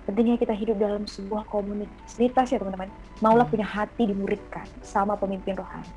[0.04, 2.92] pentingnya kita hidup dalam sebuah komunitas ya teman-teman.
[3.24, 5.88] Maulah punya hati dimuridkan sama pemimpin rohani.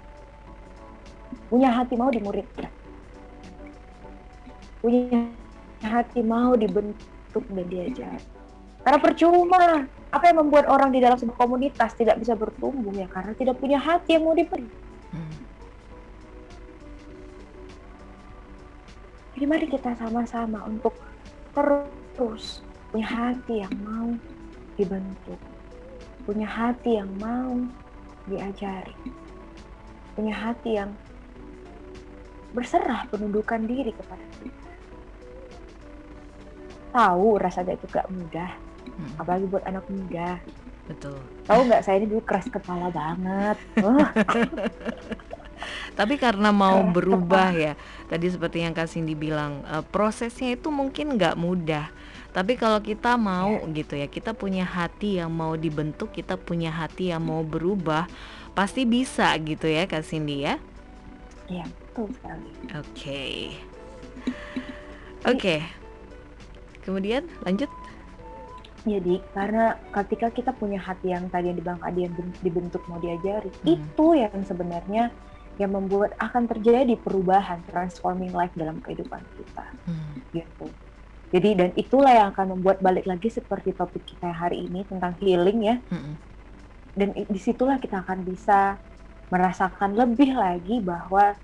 [1.52, 2.72] Punya hati mau dimuridkan.
[4.80, 5.28] Punya
[5.84, 8.20] hati mau dibentuk dan diajar.
[8.88, 9.84] Karena percuma,
[10.16, 13.76] apa yang membuat orang di dalam sebuah komunitas tidak bisa bertumbuh ya karena tidak punya
[13.76, 14.87] hati yang mau diberi.
[19.38, 20.98] Jadi mari kita sama-sama untuk
[21.54, 24.10] terus punya hati yang mau
[24.74, 25.38] dibentuk,
[26.26, 27.54] punya hati yang mau
[28.26, 28.98] diajari,
[30.18, 30.90] punya hati yang
[32.58, 34.72] berserah penundukan diri kepada kita.
[36.98, 38.50] Tahu rasanya itu gak mudah,
[38.90, 39.22] hmm.
[39.22, 40.42] apalagi buat anak muda.
[40.90, 41.22] Betul.
[41.46, 43.58] Tahu nggak saya ini dulu keras kepala banget.
[45.98, 47.74] Tapi karena mau berubah ya,
[48.08, 51.90] tadi seperti yang Kak Cindy bilang, uh, prosesnya itu mungkin nggak mudah
[52.38, 53.74] tapi kalau kita mau yeah.
[53.82, 58.06] gitu ya, kita punya hati yang mau dibentuk, kita punya hati yang mau berubah,
[58.54, 60.62] pasti bisa gitu ya Kak Cindy ya?
[61.50, 62.50] Iya, betul sekali.
[62.54, 62.78] Oke.
[62.78, 63.34] Okay.
[65.26, 65.34] Oke.
[65.34, 65.60] Okay.
[66.86, 67.74] Kemudian lanjut.
[68.86, 72.14] Jadi karena ketika kita punya hati yang tadi yang dibilang tadi yang
[72.46, 73.66] dibentuk mau diajari, hmm.
[73.66, 75.10] itu yang sebenarnya
[75.58, 79.66] yang membuat akan terjadi perubahan transforming life dalam kehidupan kita.
[79.86, 80.22] Hmm.
[80.34, 80.68] Gitu.
[81.28, 85.60] Jadi dan itulah yang akan membuat balik lagi seperti topik kita hari ini tentang healing
[85.60, 85.76] ya.
[85.92, 86.16] Mm-hmm.
[86.96, 88.80] Dan di situlah kita akan bisa
[89.28, 91.36] merasakan lebih lagi bahwa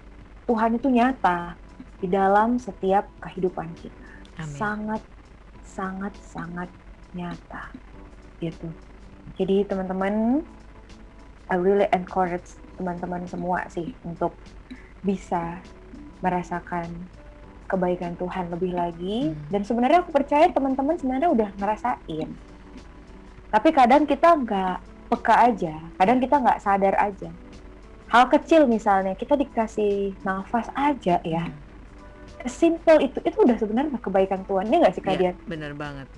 [0.47, 1.59] Tuhan itu nyata
[1.99, 4.07] di dalam setiap kehidupan kita.
[4.39, 4.55] Amin.
[4.55, 5.01] Sangat
[5.67, 6.69] sangat sangat
[7.11, 7.67] nyata
[8.39, 8.71] gitu.
[9.35, 10.47] Jadi teman-teman
[11.51, 14.33] I really encourage teman-teman semua sih untuk
[15.03, 15.59] bisa
[16.23, 16.87] merasakan
[17.67, 19.33] kebaikan Tuhan lebih lagi.
[19.33, 19.39] Hmm.
[19.49, 22.29] dan sebenarnya aku percaya teman-teman sebenarnya udah ngerasain.
[23.53, 24.77] Tapi kadang kita nggak
[25.13, 25.75] peka aja.
[25.97, 27.29] Kadang kita nggak sadar aja.
[28.09, 31.45] Hal kecil misalnya kita dikasih nafas aja ya.
[31.49, 31.61] Hmm.
[32.43, 34.67] simple itu itu udah sebenarnya kebaikan Tuhan.
[34.67, 35.35] Ini nggak sih kalian?
[35.37, 36.11] Ya, bener banget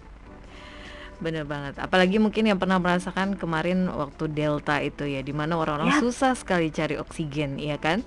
[1.19, 1.79] Bener banget.
[1.79, 5.99] Apalagi mungkin yang pernah merasakan kemarin waktu Delta itu ya, di mana orang-orang ya.
[6.03, 8.03] susah sekali cari oksigen, ya kan?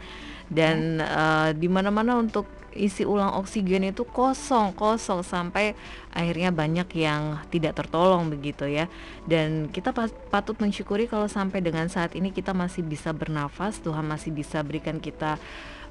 [0.49, 1.09] Dan ya.
[1.09, 5.75] uh, di mana-mana untuk isi ulang oksigen itu kosong kosong sampai
[6.15, 8.87] akhirnya banyak yang tidak tertolong begitu ya
[9.27, 9.91] dan kita
[10.31, 15.03] patut mensyukuri kalau sampai dengan saat ini kita masih bisa bernafas Tuhan masih bisa berikan
[15.03, 15.41] kita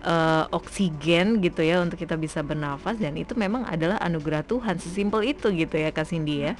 [0.06, 5.34] uh, oksigen gitu ya untuk kita bisa bernafas dan itu memang adalah anugerah Tuhan sesimpel
[5.36, 6.54] itu gitu ya Kak Cindy ya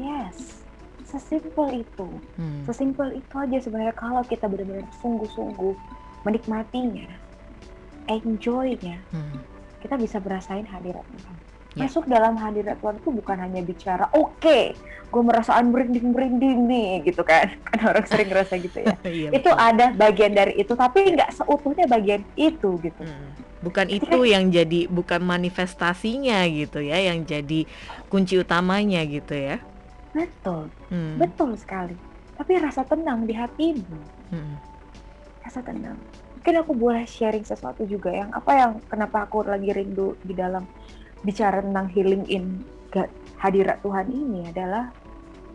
[0.00, 0.64] yes
[1.04, 2.08] sesimpel itu
[2.38, 2.64] hmm.
[2.64, 5.74] sesimpel itu aja sebenarnya kalau kita benar-benar sungguh-sungguh
[6.22, 7.08] menikmatinya
[8.10, 9.38] enjoy-nya, hmm.
[9.84, 11.36] kita bisa berasain hadirat Tuhan.
[11.78, 11.86] Yeah.
[11.86, 14.74] Masuk dalam hadirat Tuhan itu bukan hanya bicara, oke, okay,
[15.06, 17.54] gue merasaan merinding-merinding nih, gitu kan.
[17.70, 18.94] Kan orang sering ngerasa gitu ya.
[19.06, 19.54] yeah, itu betul.
[19.54, 23.02] ada bagian dari itu, tapi nggak seutuhnya bagian itu, gitu.
[23.06, 23.30] Hmm.
[23.60, 27.68] Bukan itu yang jadi, bukan manifestasinya gitu ya, yang jadi
[28.10, 29.62] kunci utamanya gitu ya.
[30.10, 31.18] Betul, hmm.
[31.20, 31.94] betul sekali.
[32.34, 33.98] Tapi rasa tenang di hatimu.
[34.32, 34.56] Hmm.
[35.44, 35.98] Rasa tenang
[36.40, 40.64] mungkin aku boleh sharing sesuatu juga yang apa yang kenapa aku lagi rindu di dalam
[41.20, 42.64] bicara tentang healing in
[43.36, 44.88] hadirat Tuhan ini adalah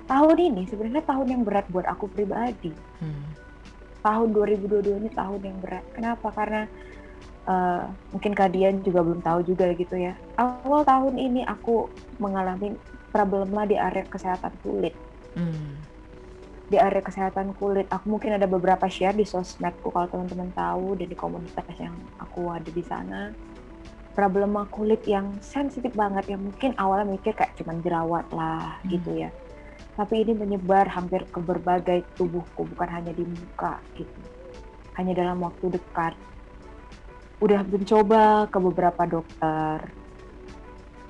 [0.05, 2.69] tahun ini sebenarnya tahun yang berat buat aku pribadi.
[3.01, 3.33] Hmm.
[4.05, 5.81] tahun 2022 ini tahun yang berat.
[5.97, 6.29] Kenapa?
[6.29, 6.69] Karena
[7.49, 10.13] uh, mungkin kalian juga belum tahu juga gitu ya.
[10.37, 11.89] Awal tahun ini aku
[12.21, 12.77] mengalami
[13.15, 14.91] problema di area kesehatan kulit.
[15.39, 15.79] Hmm.
[16.67, 21.07] Di area kesehatan kulit, aku mungkin ada beberapa share di sosmedku kalau teman-teman tahu dan
[21.07, 23.31] di komunitas yang aku ada di sana
[24.15, 28.87] problema kulit yang sensitif banget yang mungkin awalnya mikir kayak cuman jerawat lah hmm.
[28.95, 29.29] gitu ya
[29.99, 34.19] tapi ini menyebar hampir ke berbagai tubuhku bukan hanya di muka gitu
[34.95, 36.15] hanya dalam waktu dekat
[37.43, 39.91] udah mencoba ke beberapa dokter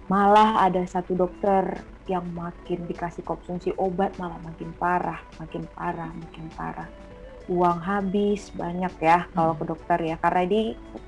[0.09, 6.45] malah ada satu dokter yang makin dikasih konsumsi obat malah makin parah makin parah makin
[6.53, 6.89] parah
[7.45, 9.59] uang habis banyak ya kalau hmm.
[9.61, 10.61] ke dokter ya karena ini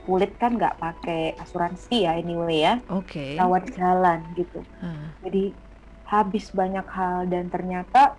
[0.06, 3.34] kulit kan nggak pakai asuransi ya anyway ya oke okay.
[3.38, 5.18] rawat jalan gitu hmm.
[5.26, 5.44] jadi
[6.06, 8.16] habis banyak hal dan ternyata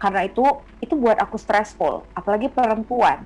[0.00, 0.44] karena itu
[0.80, 3.24] itu buat aku stressful apalagi perempuan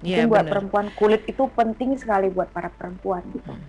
[0.00, 0.52] yeah, buat bener.
[0.56, 3.64] perempuan kulit itu penting sekali buat para perempuan gitu hmm.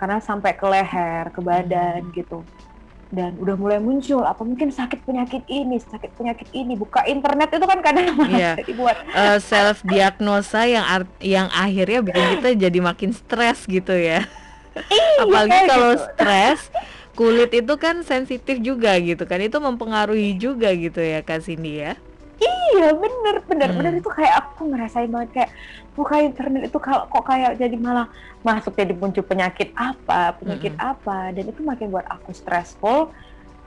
[0.00, 2.12] karena sampai ke leher ke badan hmm.
[2.16, 2.40] gitu
[3.08, 7.64] dan udah mulai muncul apa mungkin sakit penyakit ini sakit penyakit ini buka internet itu
[7.64, 8.52] kan kadang yeah.
[8.60, 10.84] jadi buat uh, eh, self diagnosa yang
[11.24, 14.28] yang akhirnya bikin kita jadi makin stres gitu ya
[14.76, 16.04] iya, apalagi kalau gitu.
[16.04, 16.60] stres
[17.18, 21.96] kulit itu kan sensitif juga gitu kan itu mempengaruhi juga gitu ya kak Cindy ya
[22.38, 23.78] iya bener bener hmm.
[23.78, 25.50] bener itu kayak aku ngerasain banget kayak
[25.98, 28.06] buka internet itu kalau kok kayak jadi malah
[28.46, 30.90] masuk jadi muncul penyakit apa penyakit -hmm.
[30.94, 31.34] apa?
[31.34, 33.10] Dan itu makin buat aku stressful.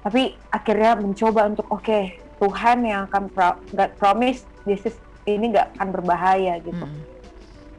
[0.02, 4.96] Tapi akhirnya mencoba untuk oke okay, Tuhan yang akan pro, God promise this is
[5.28, 6.82] ini nggak akan berbahaya gitu.
[6.82, 7.10] -hmm.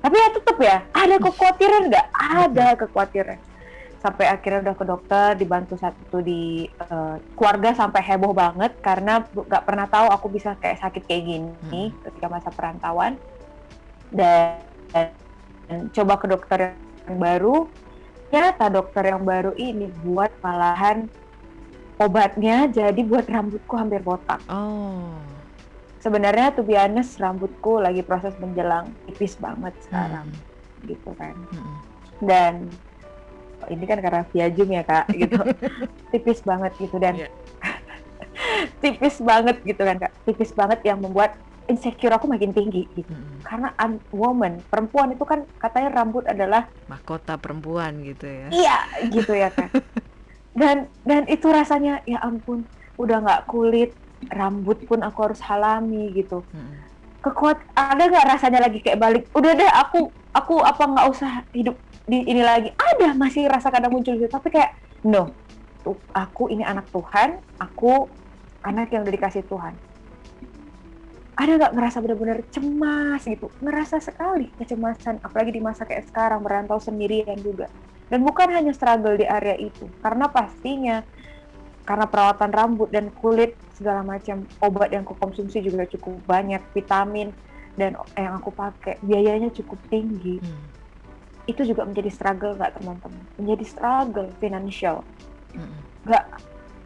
[0.03, 2.07] tapi ya tetap ya ada kekhawatiran nggak?
[2.15, 3.39] Ada kekhawatiran
[4.03, 9.63] sampai akhirnya udah ke dokter dibantu satu di uh, keluarga sampai heboh banget karena nggak
[9.63, 12.03] pernah tahu aku bisa kayak sakit kayak gini hmm.
[12.11, 13.15] ketika masa perantauan
[14.11, 14.59] dan,
[14.91, 16.75] dan coba ke dokter
[17.07, 17.71] yang baru
[18.35, 21.07] ternyata dokter yang baru ini buat malahan
[22.03, 24.43] obatnya jadi buat rambutku hampir botak.
[24.51, 25.15] Oh.
[26.03, 30.91] Sebenarnya tuh biasa rambutku lagi proses menjelang tipis banget sekarang, hmm.
[30.91, 31.37] gitu kan.
[31.55, 31.77] Hmm.
[32.19, 32.55] Dan
[33.73, 35.39] ini kan karena via Zoom ya kak, gitu,
[36.13, 37.33] tipis banget gitu dan yeah.
[38.83, 41.35] tipis banget gitu kan kak, tipis banget yang membuat
[41.71, 43.13] insecure aku makin tinggi gitu.
[43.13, 43.41] Hmm.
[43.43, 48.47] Karena un woman, perempuan itu kan katanya rambut adalah mahkota perempuan gitu ya.
[48.51, 48.77] Iya,
[49.11, 49.71] gitu ya kan.
[50.61, 52.67] dan dan itu rasanya ya ampun,
[52.99, 53.95] udah nggak kulit,
[54.31, 56.43] rambut pun aku harus halami gitu.
[56.51, 56.83] Hmm.
[57.23, 59.25] Kekuat ada nggak rasanya lagi kayak balik?
[59.33, 61.77] Udah deh aku aku apa nggak usah hidup
[62.07, 62.71] di ini lagi.
[62.73, 64.75] Ada masih rasa kadang muncul gitu, tapi kayak
[65.07, 65.33] no.
[65.83, 68.07] Tuh, aku ini anak Tuhan, aku
[68.63, 69.75] anak yang udah dikasih Tuhan
[71.33, 76.77] ada nggak ngerasa benar-benar cemas gitu ngerasa sekali kecemasan apalagi di masa kayak sekarang merantau
[76.77, 77.73] sendirian juga
[78.13, 81.01] dan bukan hanya struggle di area itu karena pastinya
[81.83, 87.35] karena perawatan rambut dan kulit segala macam obat yang aku konsumsi juga cukup banyak vitamin
[87.75, 90.82] dan yang aku pakai biayanya cukup tinggi hmm.
[91.51, 95.03] Itu juga menjadi struggle nggak teman-teman menjadi struggle financial
[95.55, 95.75] hmm.
[96.07, 96.25] nggak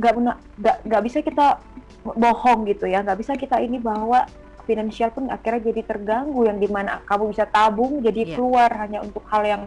[0.01, 0.33] hmm.
[0.61, 1.61] nggak nggak bisa kita
[2.05, 4.25] bohong gitu ya nggak bisa kita ini bahwa
[4.67, 8.35] finansial pun akhirnya jadi terganggu yang di mana kamu bisa tabung jadi yeah.
[8.35, 9.63] keluar hanya untuk hal yang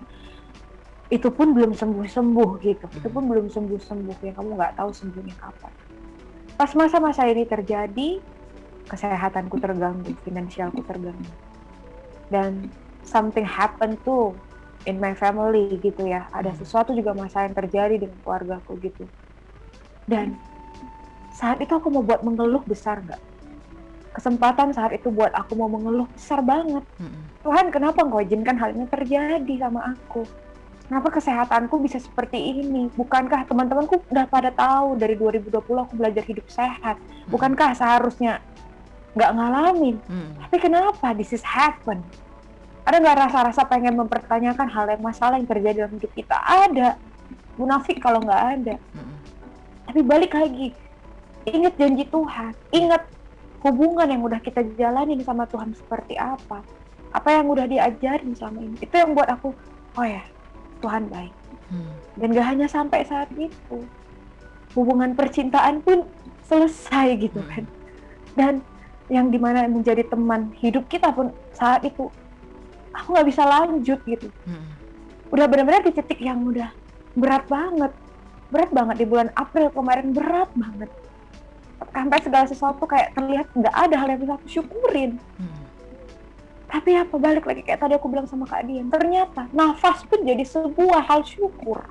[1.09, 2.97] itu pun belum sembuh-sembuh gitu hmm.
[3.01, 5.73] itu pun belum sembuh-sembuh yang kamu nggak tahu sembuhnya kapan
[6.59, 8.19] pas masa-masa ini terjadi
[8.89, 11.33] kesehatanku terganggu finansialku terganggu
[12.29, 12.69] dan
[13.05, 14.35] something happen tuh
[14.87, 16.29] in my family gitu ya.
[16.31, 16.59] Ada hmm.
[16.63, 19.03] sesuatu juga masa yang terjadi dengan keluargaku gitu.
[20.07, 20.39] Dan
[21.35, 23.21] saat itu aku mau buat mengeluh besar nggak?
[24.15, 26.83] Kesempatan saat itu buat aku mau mengeluh besar banget.
[26.99, 27.27] Hmm.
[27.43, 30.23] Tuhan kenapa engkau izinkan hal ini terjadi sama aku?
[30.89, 32.89] Kenapa kesehatanku bisa seperti ini?
[32.97, 36.97] Bukankah teman-temanku udah pada tahu dari 2020 aku belajar hidup sehat?
[36.97, 37.29] Hmm.
[37.29, 38.41] bukankah seharusnya
[39.13, 39.95] nggak ngalamin?
[40.41, 42.01] Tapi kenapa this is happen
[42.89, 46.97] ada nggak rasa-rasa pengen mempertanyakan hal yang masalah yang terjadi dalam hidup kita ada
[47.55, 49.15] munafik kalau nggak ada hmm.
[49.85, 50.73] tapi balik lagi
[51.47, 53.03] ingat janji Tuhan, ingat
[53.63, 56.63] hubungan yang udah kita jalanin sama Tuhan seperti apa,
[57.15, 58.75] apa yang udah diajarin sama ini.
[58.79, 59.55] Itu yang buat aku,
[59.97, 60.23] oh ya,
[60.83, 61.33] Tuhan baik.
[61.69, 61.93] Hmm.
[62.17, 63.85] Dan gak hanya sampai saat itu,
[64.73, 66.05] hubungan percintaan pun
[66.47, 67.49] selesai gitu hmm.
[67.49, 67.63] kan.
[68.37, 68.53] Dan
[69.09, 72.07] yang di mana menjadi teman hidup kita pun saat itu,
[72.93, 74.27] aku nggak bisa lanjut gitu.
[74.45, 74.69] Hmm.
[75.29, 76.73] Udah benar-benar di titik yang udah
[77.13, 77.93] berat banget,
[78.49, 80.89] berat banget di bulan April kemarin berat banget
[81.79, 85.59] sampai segala sesuatu kayak terlihat nggak ada hal yang bisa aku syukurin hmm.
[86.69, 90.45] Tapi apa balik lagi kayak tadi aku bilang sama Kak Dian, ternyata nafas pun jadi
[90.45, 91.81] sebuah hal syukur.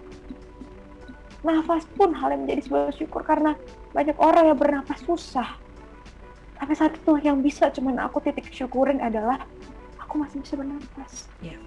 [1.42, 3.58] Nafas pun hal yang menjadi sebuah syukur karena
[3.90, 5.58] banyak orang yang bernafas susah.
[6.62, 9.42] Tapi saat itu yang bisa cuman aku titik syukurin adalah
[10.08, 11.12] aku masih bisa bernafas.
[11.44, 11.60] Yeah.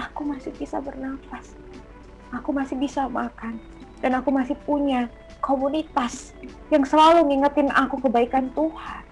[0.00, 1.52] Aku masih bisa bernafas.
[2.32, 3.60] Aku masih bisa makan.
[4.00, 5.12] Dan aku masih punya
[5.44, 6.32] komunitas
[6.72, 9.04] yang selalu ngingetin aku kebaikan Tuhan.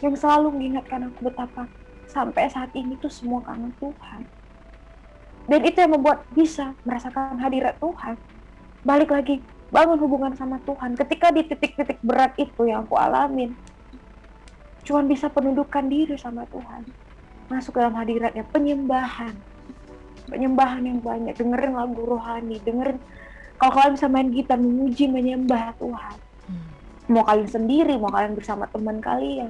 [0.00, 1.68] Yang selalu mengingatkan aku betapa
[2.08, 4.24] sampai saat ini tuh semua karena Tuhan.
[5.44, 8.16] Dan itu yang membuat bisa merasakan hadirat Tuhan.
[8.80, 10.96] Balik lagi, bangun hubungan sama Tuhan.
[10.96, 13.52] Ketika di titik-titik berat itu yang aku alamin,
[14.88, 17.05] cuman bisa penundukan diri sama Tuhan.
[17.46, 19.34] Masuk dalam hadiratnya, penyembahan.
[20.26, 22.98] Penyembahan yang banyak, dengerin lagu rohani, dengerin
[23.56, 26.16] kalau kalian bisa main gitar, memuji, menyembah Tuhan.
[26.44, 26.66] Hmm.
[27.08, 29.48] Mau kalian sendiri, mau kalian bersama teman kalian.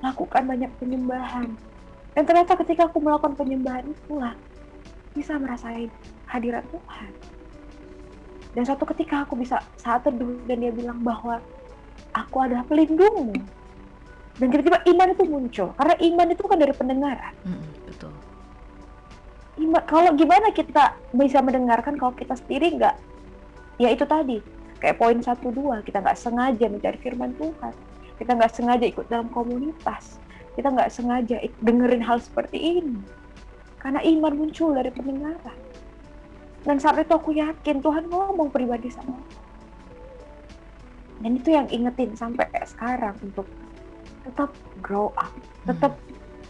[0.00, 1.52] Lakukan banyak penyembahan.
[2.16, 4.32] Dan ternyata ketika aku melakukan penyembahan itulah,
[5.12, 5.92] bisa merasain
[6.24, 7.12] hadirat Tuhan.
[8.56, 11.38] Dan suatu ketika aku bisa saat teduh dan dia bilang bahwa
[12.16, 13.36] aku adalah pelindungmu.
[14.40, 15.68] Dan tiba-tiba iman itu muncul.
[15.76, 17.34] Karena iman itu kan dari pendengaran.
[17.44, 18.12] Hmm, betul.
[19.60, 22.96] Iman, kalau gimana kita bisa mendengarkan kalau kita sendiri nggak,
[23.76, 24.40] ya itu tadi.
[24.80, 27.74] Kayak poin satu dua kita nggak sengaja mencari firman Tuhan.
[28.16, 30.16] Kita nggak sengaja ikut dalam komunitas.
[30.56, 32.96] Kita nggak sengaja dengerin hal seperti ini.
[33.76, 35.58] Karena iman muncul dari pendengaran.
[36.64, 39.36] Dan saat itu aku yakin Tuhan ngomong pribadi sama aku.
[41.20, 43.44] Dan itu yang ingetin sampai sekarang untuk
[44.24, 44.50] tetap
[44.84, 45.32] grow up,
[45.64, 45.96] tetap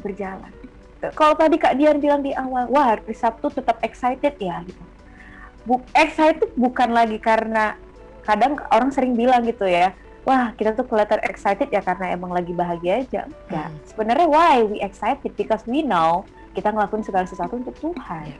[0.03, 0.53] berjalan.
[1.01, 4.85] Kalau tadi Kak Dian bilang di awal, wah hari Sabtu tetap excited ya gitu.
[5.65, 7.77] Bu excited bukan lagi karena
[8.25, 9.97] kadang orang sering bilang gitu ya,
[10.29, 13.23] wah kita tuh kelihatan excited ya karena emang lagi bahagia aja.
[13.49, 13.69] Enggak.
[13.73, 13.81] Hmm.
[13.89, 18.37] Sebenarnya why we excited because we know kita ngelakuin segala sesuatu untuk Tuhan.
[18.37, 18.39] Ya.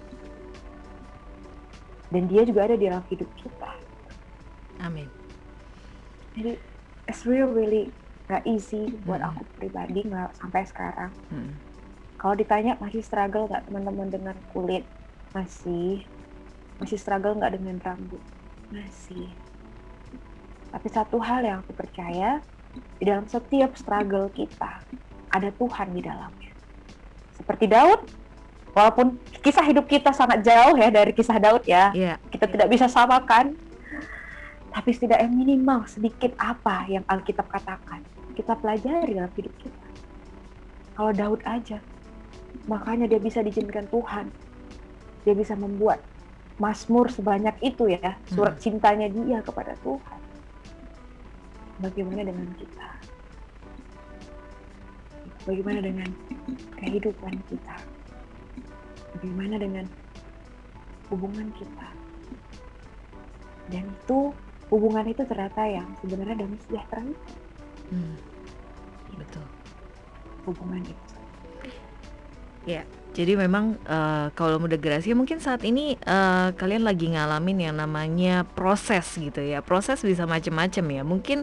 [2.11, 3.73] Dan dia juga ada di dalam hidup kita.
[4.85, 5.09] Amin.
[6.37, 6.61] Jadi
[7.09, 7.85] it's really really
[8.31, 9.35] gak easy buat Hmm.
[9.35, 11.11] aku pribadi nggak sampai sekarang.
[11.29, 11.51] Hmm.
[12.15, 14.87] Kalau ditanya masih struggle nggak teman-teman dengan kulit?
[15.35, 16.07] Masih.
[16.79, 18.23] Masih struggle nggak dengan rambut?
[18.71, 19.27] Masih.
[20.71, 22.39] Tapi satu hal yang aku percaya,
[23.03, 24.79] di dalam setiap struggle kita,
[25.27, 26.55] ada Tuhan di dalamnya.
[27.35, 28.07] Seperti Daud,
[28.71, 32.15] walaupun kisah hidup kita sangat jauh ya dari kisah Daud ya, Iya.
[32.31, 33.59] kita tidak bisa samakan,
[34.71, 38.07] tapi setidaknya minimal sedikit apa yang Alkitab katakan,
[38.41, 39.87] kita pelajari dalam hidup kita.
[40.97, 41.77] Kalau Daud aja,
[42.65, 44.33] makanya dia bisa diizinkan Tuhan.
[45.29, 46.01] Dia bisa membuat
[46.57, 50.21] Mazmur sebanyak itu ya, surat cintanya dia kepada Tuhan.
[51.85, 52.89] Bagaimana dengan kita?
[55.45, 56.09] Bagaimana dengan
[56.81, 57.77] kehidupan kita?
[59.17, 59.85] Bagaimana dengan
[61.13, 61.89] hubungan kita?
[63.73, 64.33] Dan itu
[64.69, 67.33] hubungan itu ternyata yang sebenarnya damai sejahtera itu
[67.91, 68.15] Hmm.
[69.21, 69.45] Betul.
[70.49, 71.11] hubungan itu.
[73.11, 78.47] Jadi memang eh, kalau muda gerasi mungkin saat ini eh, kalian lagi ngalamin yang namanya
[78.47, 79.61] proses gitu ya.
[79.67, 81.03] Proses bisa macam-macam ya.
[81.03, 81.39] Mungkin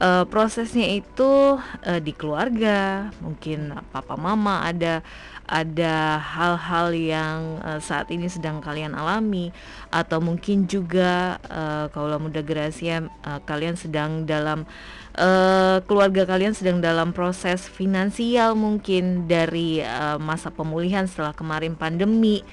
[0.00, 5.04] eh, prosesnya itu eh, di keluarga, mungkin papa mama ada
[5.46, 9.50] ada hal-hal yang eh, saat ini sedang kalian alami
[9.90, 14.64] atau mungkin juga eh, kalau muda Gracia eh, kalian sedang dalam
[15.18, 22.44] eh, keluarga kalian sedang dalam proses finansial mungkin dari eh, masa pemulihan setelah kemarin pandemi.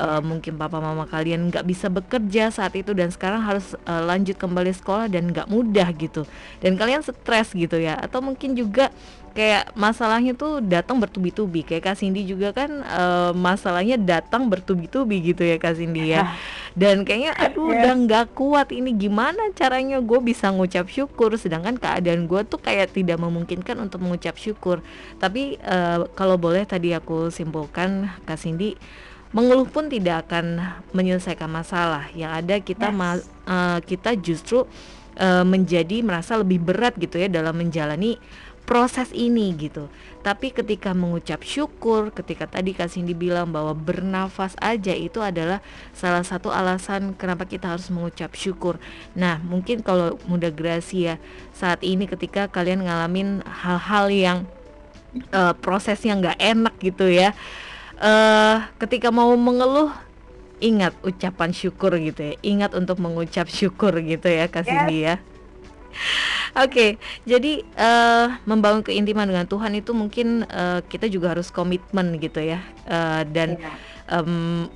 [0.00, 4.32] Eh, mungkin papa mama kalian nggak bisa bekerja saat itu dan sekarang harus eh, lanjut
[4.40, 6.24] kembali sekolah dan nggak mudah gitu.
[6.64, 8.00] Dan kalian stres gitu ya.
[8.00, 8.88] Atau mungkin juga
[9.30, 11.62] kayak masalahnya tuh datang bertubi-tubi.
[11.62, 16.34] Kayak Kak Cindy juga kan eh, masalahnya datang bertubi-tubi gitu ya Kak Cindy ya.
[16.80, 17.82] Dan kayaknya aduh Yes.
[17.82, 18.90] udah nggak kuat ini.
[18.92, 21.34] Gimana caranya gue bisa ngucap syukur?
[21.34, 24.82] Sedangkan keadaan gue tuh kayak tidak memungkinkan untuk mengucap syukur.
[25.16, 28.74] Tapi eh, kalau boleh tadi aku simpulkan Kak Cindy
[29.30, 30.58] mengeluh pun tidak akan
[30.90, 32.10] menyelesaikan masalah.
[32.12, 32.96] Yang ada kita Yes.
[32.98, 34.66] ma- eh, kita justru
[35.14, 38.16] eh, menjadi merasa lebih berat gitu ya dalam menjalani
[38.70, 39.90] proses ini gitu.
[40.22, 45.58] Tapi ketika mengucap syukur, ketika tadi Kak Cindy bilang bahwa bernafas aja itu adalah
[45.90, 48.78] salah satu alasan kenapa kita harus mengucap syukur.
[49.18, 51.18] Nah, mungkin kalau muda Gracia
[51.50, 54.38] saat ini ketika kalian ngalamin hal-hal yang
[55.34, 57.34] eh, prosesnya nggak enak gitu ya.
[58.00, 59.90] eh ketika mau mengeluh
[60.62, 62.34] ingat ucapan syukur gitu ya.
[62.46, 64.68] Ingat untuk mengucap syukur gitu ya Kak Yes.
[64.70, 65.16] Cindy ya.
[66.58, 72.42] Oke, jadi uh, membangun keintiman dengan Tuhan itu mungkin uh, kita juga harus komitmen gitu
[72.42, 72.60] ya.
[72.86, 73.58] Uh, dan.
[73.58, 73.70] Iya.
[74.20, 74.66] um,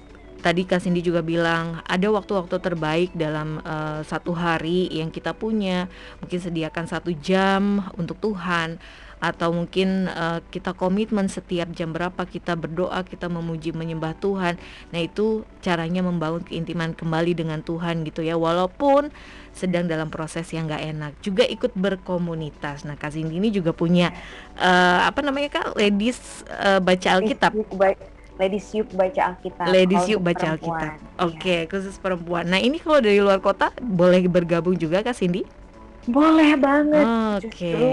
[0.45, 5.89] tadi Kak Cindy juga bilang ada waktu-waktu terbaik dalam uh, satu hari yang kita punya.
[6.21, 8.77] Mungkin sediakan satu jam untuk Tuhan
[9.23, 14.59] atau mungkin uh, kita komitmen setiap jam berapa kita berdoa, kita memuji menyembah Tuhan.
[14.91, 18.35] Nah, itu caranya membangun keintiman kembali dengan Tuhan gitu ya.
[18.39, 19.15] Walaupun
[19.55, 22.83] sedang dalam proses yang gak enak, juga ikut berkomunitas.
[22.83, 24.11] Nah, Kak Cindy ini juga punya
[24.59, 25.79] uh, apa namanya Kak?
[25.79, 27.55] Ladies uh, baca Alkitab.
[28.35, 29.67] Ladies Yuk baca Alkitab.
[29.71, 30.99] Ladies Yuk baca Alkitab.
[31.23, 32.51] Oke, okay, khusus perempuan.
[32.51, 35.64] Nah, ini kalau dari luar kota boleh bergabung juga Kak Cindy?
[36.05, 37.07] Boleh banget.
[37.41, 37.73] Okay.
[37.73, 37.93] Justru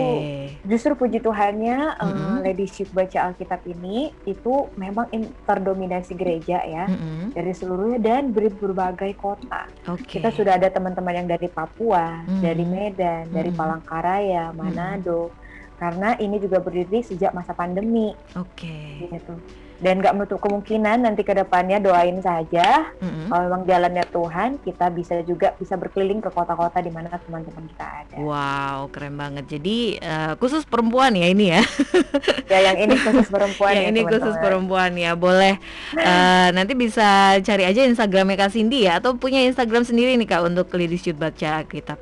[0.67, 2.35] justru puji Tuhannya mm -hmm.
[2.43, 5.07] leadership baca Alkitab ini itu memang
[5.47, 7.25] terdominasi gereja ya mm -hmm.
[7.35, 9.67] dari seluruhnya dan berbagai kota.
[9.87, 10.19] Okay.
[10.19, 12.41] Kita sudah ada teman-teman yang dari Papua, mm -hmm.
[12.43, 13.35] dari Medan, mm -hmm.
[13.35, 15.21] dari Palangkaraya, Manado.
[15.27, 15.39] Mm -hmm.
[15.81, 18.13] Karena ini juga berdiri sejak masa pandemi.
[18.37, 19.09] Oke.
[19.09, 19.17] Okay.
[19.17, 19.33] Gitu
[19.81, 23.33] dan nggak menutup kemungkinan nanti ke depannya doain saja mm-hmm.
[23.33, 27.85] kalau memang jalannya Tuhan kita bisa juga bisa berkeliling ke kota-kota di mana teman-teman kita
[27.85, 28.15] ada.
[28.21, 29.57] Wow keren banget.
[29.57, 31.65] Jadi uh, khusus perempuan ya ini ya?
[32.53, 33.73] ya yang ini khusus perempuan.
[33.75, 34.21] yang ya, ini teman-teman.
[34.21, 35.57] khusus perempuan ya boleh
[35.97, 40.45] uh, nanti bisa cari aja Instagramnya Kak Cindy ya atau punya Instagram sendiri nih Kak
[40.45, 41.97] untuk Leadership Baca Alkitab.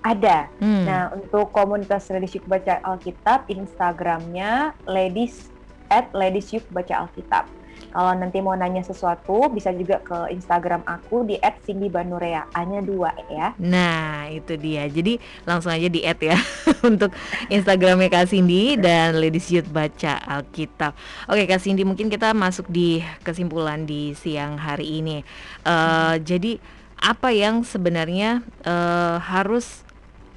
[0.00, 0.48] Ada.
[0.56, 0.88] Hmm.
[0.88, 5.49] Nah untuk komunitas Leadership Baca Alkitab Instagramnya Ladies
[5.90, 7.60] at Ladies Youth Baca Alkitab.
[7.90, 13.50] Kalau nanti mau nanya sesuatu, bisa juga ke Instagram aku di @cindybanurea, hanya dua ya.
[13.58, 14.86] Nah, itu dia.
[14.86, 16.38] Jadi langsung aja di add ya
[16.90, 17.10] untuk
[17.50, 20.94] Instagramnya Kak Cindy dan Ladies Youth Baca Alkitab.
[21.26, 25.26] Oke Kak Cindy, mungkin kita masuk di kesimpulan di siang hari ini.
[25.66, 26.22] Uh, hmm.
[26.22, 26.52] Jadi
[27.00, 29.82] apa yang sebenarnya uh, harus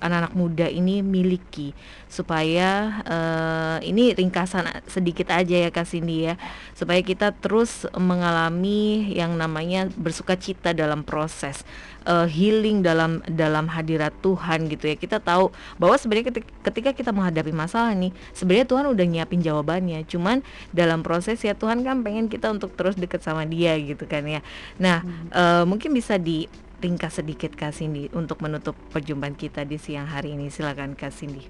[0.04, 1.72] anak-anak muda ini miliki
[2.12, 6.36] supaya uh, ini ringkasan sedikit aja ya Kak Cindy ya.
[6.76, 11.64] Supaya kita terus mengalami yang namanya bersuka cita dalam proses
[12.06, 14.96] uh, healing dalam dalam hadirat Tuhan gitu ya.
[15.00, 15.50] Kita tahu
[15.80, 20.04] bahwa sebenarnya ketika kita menghadapi masalah nih sebenarnya Tuhan udah nyiapin jawabannya.
[20.06, 20.44] Cuman
[20.76, 24.44] dalam proses ya Tuhan kan pengen kita untuk terus deket sama dia gitu kan ya.
[24.78, 25.28] Nah hmm.
[25.32, 26.46] uh, mungkin bisa di
[26.84, 30.52] ringkas sedikit Kak Cindy untuk menutup perjumpaan kita di siang hari ini.
[30.52, 31.48] Silakan Kak Cindy.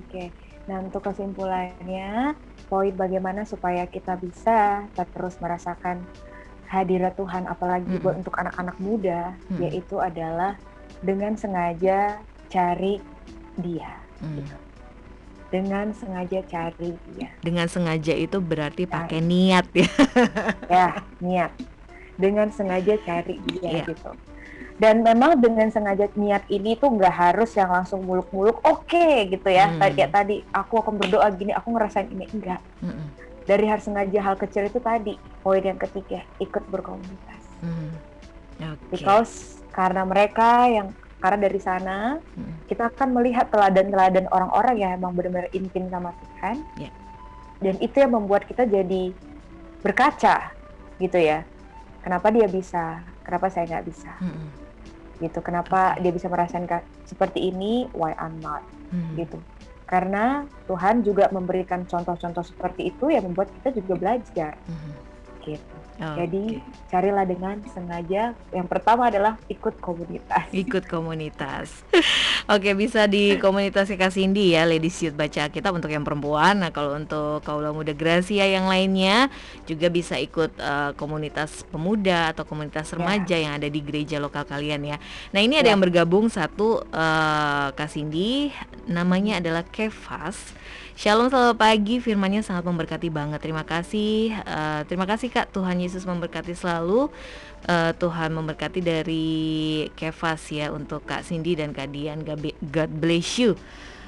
[0.00, 0.32] Oke.
[0.66, 2.34] Nah, untuk kesimpulannya,
[2.66, 6.02] poin bagaimana supaya kita bisa terus merasakan
[6.66, 8.02] hadirat Tuhan apalagi mm -hmm.
[8.02, 9.58] buat untuk anak-anak muda, mm -hmm.
[9.68, 10.58] yaitu adalah
[11.04, 12.98] dengan sengaja cari
[13.60, 13.92] Dia.
[14.24, 14.34] Mm.
[14.40, 14.56] Gitu.
[15.46, 17.28] Dengan sengaja cari Dia.
[17.44, 19.90] Dengan sengaja itu berarti pakai niat ya.
[20.66, 20.88] ya,
[21.22, 21.52] niat.
[22.18, 23.86] Dengan sengaja cari Dia yeah.
[23.86, 24.10] gitu
[24.76, 29.48] dan memang dengan sengaja niat ini tuh nggak harus yang langsung muluk-muluk oke okay, gitu
[29.48, 29.80] ya hmm.
[29.80, 33.06] tadi ya tadi aku akan berdoa gini aku ngerasain ini enggak hmm.
[33.48, 37.90] dari harus sengaja hal kecil itu tadi poin yang ketiga ikut berkomunitas hmm.
[38.60, 38.88] okay.
[38.92, 40.92] because karena mereka yang
[41.24, 42.68] karena dari sana hmm.
[42.68, 46.92] kita akan melihat teladan-teladan orang-orang yang emang benar-benar intim sama Tuhan yeah.
[47.64, 49.16] dan itu yang membuat kita jadi
[49.80, 50.52] berkaca
[51.00, 51.48] gitu ya
[52.04, 54.65] kenapa dia bisa kenapa saya nggak bisa hmm
[55.20, 55.38] gitu.
[55.40, 57.88] Kenapa dia bisa merasakan seperti ini?
[57.92, 58.62] Why I'm not?
[58.90, 59.18] Hmm.
[59.18, 59.42] gitu.
[59.86, 64.54] Karena Tuhan juga memberikan contoh-contoh seperti itu yang membuat kita juga belajar.
[64.66, 64.94] Hmm.
[65.46, 66.88] gitu Oh, Jadi okay.
[66.92, 68.36] carilah dengan sengaja.
[68.52, 70.44] Yang pertama adalah ikut komunitas.
[70.52, 71.72] Ikut komunitas.
[72.52, 76.60] Oke, bisa di komunitas Kak Cindy ya, Ladies Youth Baca kita untuk yang perempuan.
[76.60, 79.32] Nah, kalau untuk kaula muda Gracia yang lainnya
[79.64, 83.48] juga bisa ikut uh, komunitas pemuda atau komunitas remaja yeah.
[83.48, 84.96] yang ada di gereja lokal kalian ya.
[85.32, 85.62] Nah, ini yeah.
[85.64, 85.72] ada ya.
[85.72, 88.52] yang bergabung satu uh, Kak Cindy,
[88.84, 90.52] namanya adalah Kevas
[90.96, 93.36] Shalom selamat pagi, firmannya sangat memberkati banget.
[93.44, 95.52] Terima kasih, uh, terima kasih Kak.
[95.52, 97.12] Tuhan Yesus memberkati selalu.
[97.68, 99.28] Uh, Tuhan memberkati dari
[99.92, 102.24] Kevas ya untuk Kak Cindy dan Kak Dian.
[102.24, 103.60] God bless you.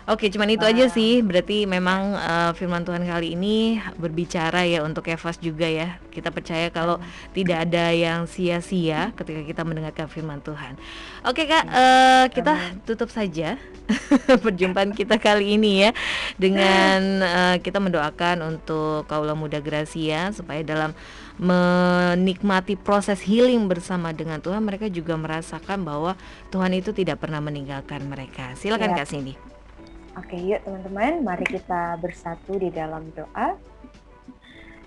[0.08, 1.20] Oke, cuman itu aja sih.
[1.20, 6.00] Berarti memang uh, firman Tuhan kali ini berbicara ya untuk Evas juga ya.
[6.08, 6.96] Kita percaya kalau
[7.36, 10.80] tidak ada yang sia-sia ketika kita mendengarkan firman Tuhan.
[11.28, 12.56] Oke kak, uh, kita
[12.88, 13.60] tutup saja
[14.44, 15.90] perjumpaan kita kali ini ya
[16.40, 20.96] dengan uh, kita mendoakan untuk kaula muda Gracia supaya dalam
[21.36, 26.16] menikmati proses healing bersama dengan Tuhan mereka juga merasakan bahwa
[26.48, 28.56] Tuhan itu tidak pernah meninggalkan mereka.
[28.56, 29.04] Silakan ya.
[29.04, 29.57] Kak Cindy.
[30.18, 33.54] Oke, yuk teman-teman, mari kita bersatu di dalam doa.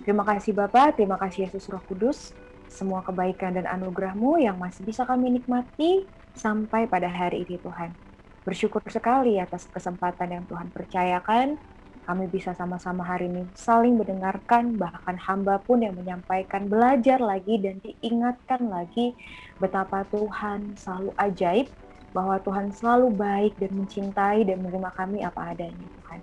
[0.04, 2.36] Terima kasih Bapak, terima kasih Yesus Roh Kudus,
[2.68, 6.04] semua kebaikan dan anugerahmu yang masih bisa kami nikmati
[6.36, 7.96] sampai pada hari ini Tuhan.
[8.44, 11.56] Bersyukur sekali atas kesempatan yang Tuhan percayakan.
[12.02, 17.80] Kami bisa sama-sama hari ini saling mendengarkan, bahkan hamba pun yang menyampaikan, belajar lagi dan
[17.80, 19.16] diingatkan lagi
[19.62, 21.70] betapa Tuhan selalu ajaib,
[22.12, 26.20] bahwa Tuhan selalu baik dan mencintai dan menerima kami apa adanya Tuhan.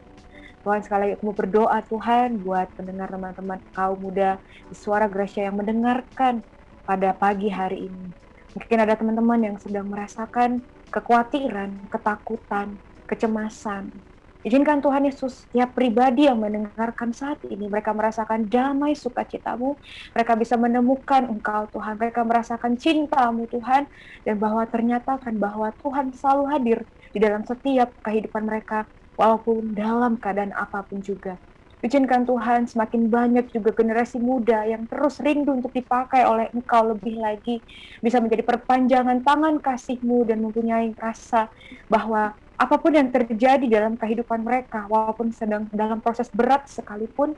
[0.59, 4.37] Tuhan sekali lagi aku mau berdoa Tuhan buat pendengar teman-teman kaum muda
[4.69, 6.45] di suara Gracia yang mendengarkan
[6.85, 8.13] pada pagi hari ini.
[8.53, 13.93] Mungkin ada teman-teman yang sedang merasakan kekhawatiran, ketakutan, kecemasan.
[14.39, 19.75] Izinkan Tuhan Yesus setiap pribadi yang mendengarkan saat ini, mereka merasakan damai sukacitamu,
[20.15, 23.91] mereka bisa menemukan Engkau Tuhan, mereka merasakan cintamu Tuhan,
[24.23, 26.79] dan bahwa ternyata kan bahwa Tuhan selalu hadir
[27.11, 28.87] di dalam setiap kehidupan mereka,
[29.19, 31.35] walaupun dalam keadaan apa pun juga.
[31.83, 37.19] Izinkan Tuhan semakin banyak juga generasi muda yang terus rindu untuk dipakai oleh Engkau lebih
[37.19, 37.63] lagi.
[37.99, 41.51] Bisa menjadi perpanjangan tangan kasih-Mu dan mempunyai rasa
[41.91, 47.31] bahwa apa pun yang terjadi dalam kehidupan mereka, walaupun sedang dalam proses berat sekalipun,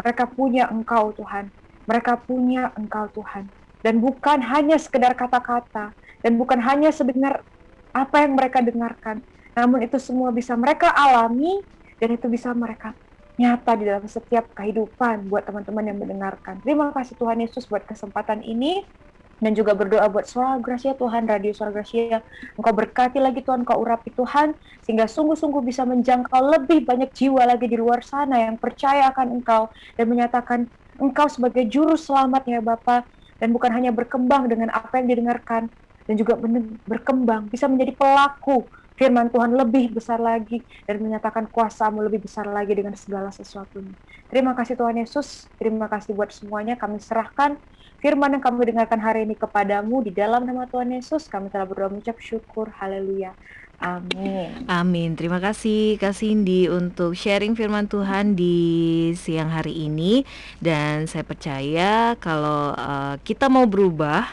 [0.00, 1.52] mereka punya Engkau Tuhan.
[1.84, 3.52] Mereka punya Engkau Tuhan.
[3.84, 5.92] Dan bukan hanya sekedar kata-kata,
[6.24, 7.44] dan bukan hanya sebenar
[7.92, 9.20] apa yang mereka dengarkan,
[9.52, 11.60] namun itu semua bisa mereka alami,
[12.00, 12.96] dan itu bisa mereka
[13.36, 16.62] nyata di dalam setiap kehidupan buat teman-teman yang mendengarkan.
[16.64, 18.86] Terima kasih Tuhan Yesus buat kesempatan ini
[19.42, 22.22] dan juga berdoa buat suara Gracia Tuhan, radio suara Gracia.
[22.54, 24.54] Engkau berkati lagi Tuhan, Engkau urapi Tuhan,
[24.86, 29.66] sehingga sungguh-sungguh bisa menjangkau lebih banyak jiwa lagi di luar sana yang percaya akan Engkau
[29.98, 30.70] dan menyatakan
[31.02, 33.02] Engkau sebagai juru selamat ya Bapak,
[33.42, 35.66] dan bukan hanya berkembang dengan apa yang didengarkan,
[36.06, 36.38] dan juga
[36.86, 38.62] berkembang, bisa menjadi pelaku
[38.94, 43.90] firman Tuhan lebih besar lagi dan menyatakan kuasamu lebih besar lagi dengan segala sesuatunya.
[44.30, 46.78] Terima kasih Tuhan Yesus, terima kasih buat semuanya.
[46.78, 47.58] Kami serahkan
[48.02, 51.30] firman yang kami dengarkan hari ini kepadamu di dalam nama Tuhan Yesus.
[51.30, 52.74] Kami telah berdoa mengucap syukur.
[52.74, 53.30] Haleluya.
[53.78, 54.66] Amin.
[54.66, 55.10] Amin.
[55.14, 60.22] Terima kasih Kak Cindy untuk sharing firman Tuhan di siang hari ini
[60.58, 64.26] dan saya percaya kalau uh, kita mau berubah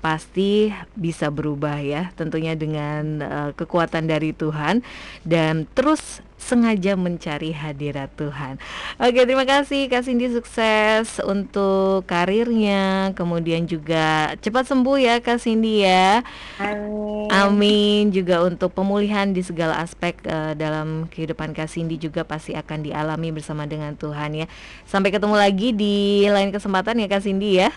[0.00, 4.80] pasti bisa berubah ya tentunya dengan uh, kekuatan dari Tuhan
[5.28, 8.62] dan terus sengaja mencari hadirat Tuhan.
[9.02, 15.82] Oke, terima kasih Kak Cindy sukses untuk karirnya, kemudian juga cepat sembuh ya Kak Cindy
[15.82, 16.22] ya.
[16.62, 17.26] Amin.
[17.34, 22.86] Amin juga untuk pemulihan di segala aspek uh, dalam kehidupan Kak Cindy juga pasti akan
[22.86, 24.46] dialami bersama dengan Tuhan ya.
[24.86, 27.74] Sampai ketemu lagi di lain kesempatan ya Kak Cindy ya.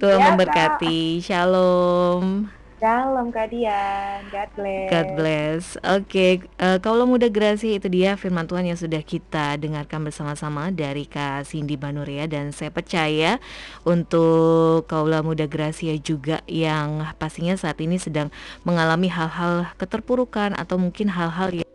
[0.00, 1.20] Tuhan ya, memberkati.
[1.20, 2.61] Shalom.
[2.82, 4.26] Shalom Kak Dian.
[4.34, 4.88] God bless.
[4.90, 5.62] God bless.
[5.86, 6.32] Oke, okay.
[6.58, 11.06] uh, eh, kalau muda Grasi itu dia firman Tuhan yang sudah kita dengarkan bersama-sama dari
[11.06, 13.38] Kak Cindy Banuria dan saya percaya
[13.86, 18.34] untuk kaula muda Gracia juga yang pastinya saat ini sedang
[18.66, 21.70] mengalami hal-hal keterpurukan atau mungkin hal-hal yang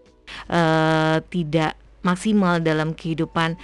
[0.51, 3.55] uh, tidak maksimal dalam kehidupan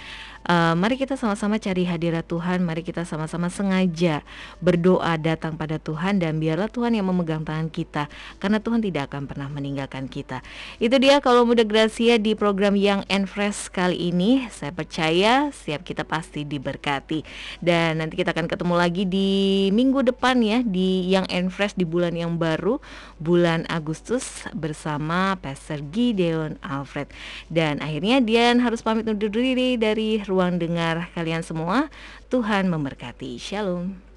[0.44, 4.20] Uh, mari kita sama-sama cari hadirat Tuhan, mari kita sama-sama sengaja
[4.60, 9.24] berdoa datang pada Tuhan dan biarlah Tuhan yang memegang tangan kita karena Tuhan tidak akan
[9.24, 10.44] pernah meninggalkan kita.
[10.76, 14.44] Itu dia kalau muda Gracia di program yang and fresh kali ini.
[14.52, 17.24] Saya percaya setiap kita pasti diberkati.
[17.64, 19.30] Dan nanti kita akan ketemu lagi di
[19.72, 22.84] minggu depan ya di yang and fresh di bulan yang baru,
[23.16, 27.08] bulan Agustus bersama Pastor Gideon Alfred.
[27.48, 31.94] Dan akhirnya Dian harus pamit undur diri dari ruang dengar kalian semua.
[32.26, 33.38] Tuhan memberkati.
[33.38, 34.13] Shalom.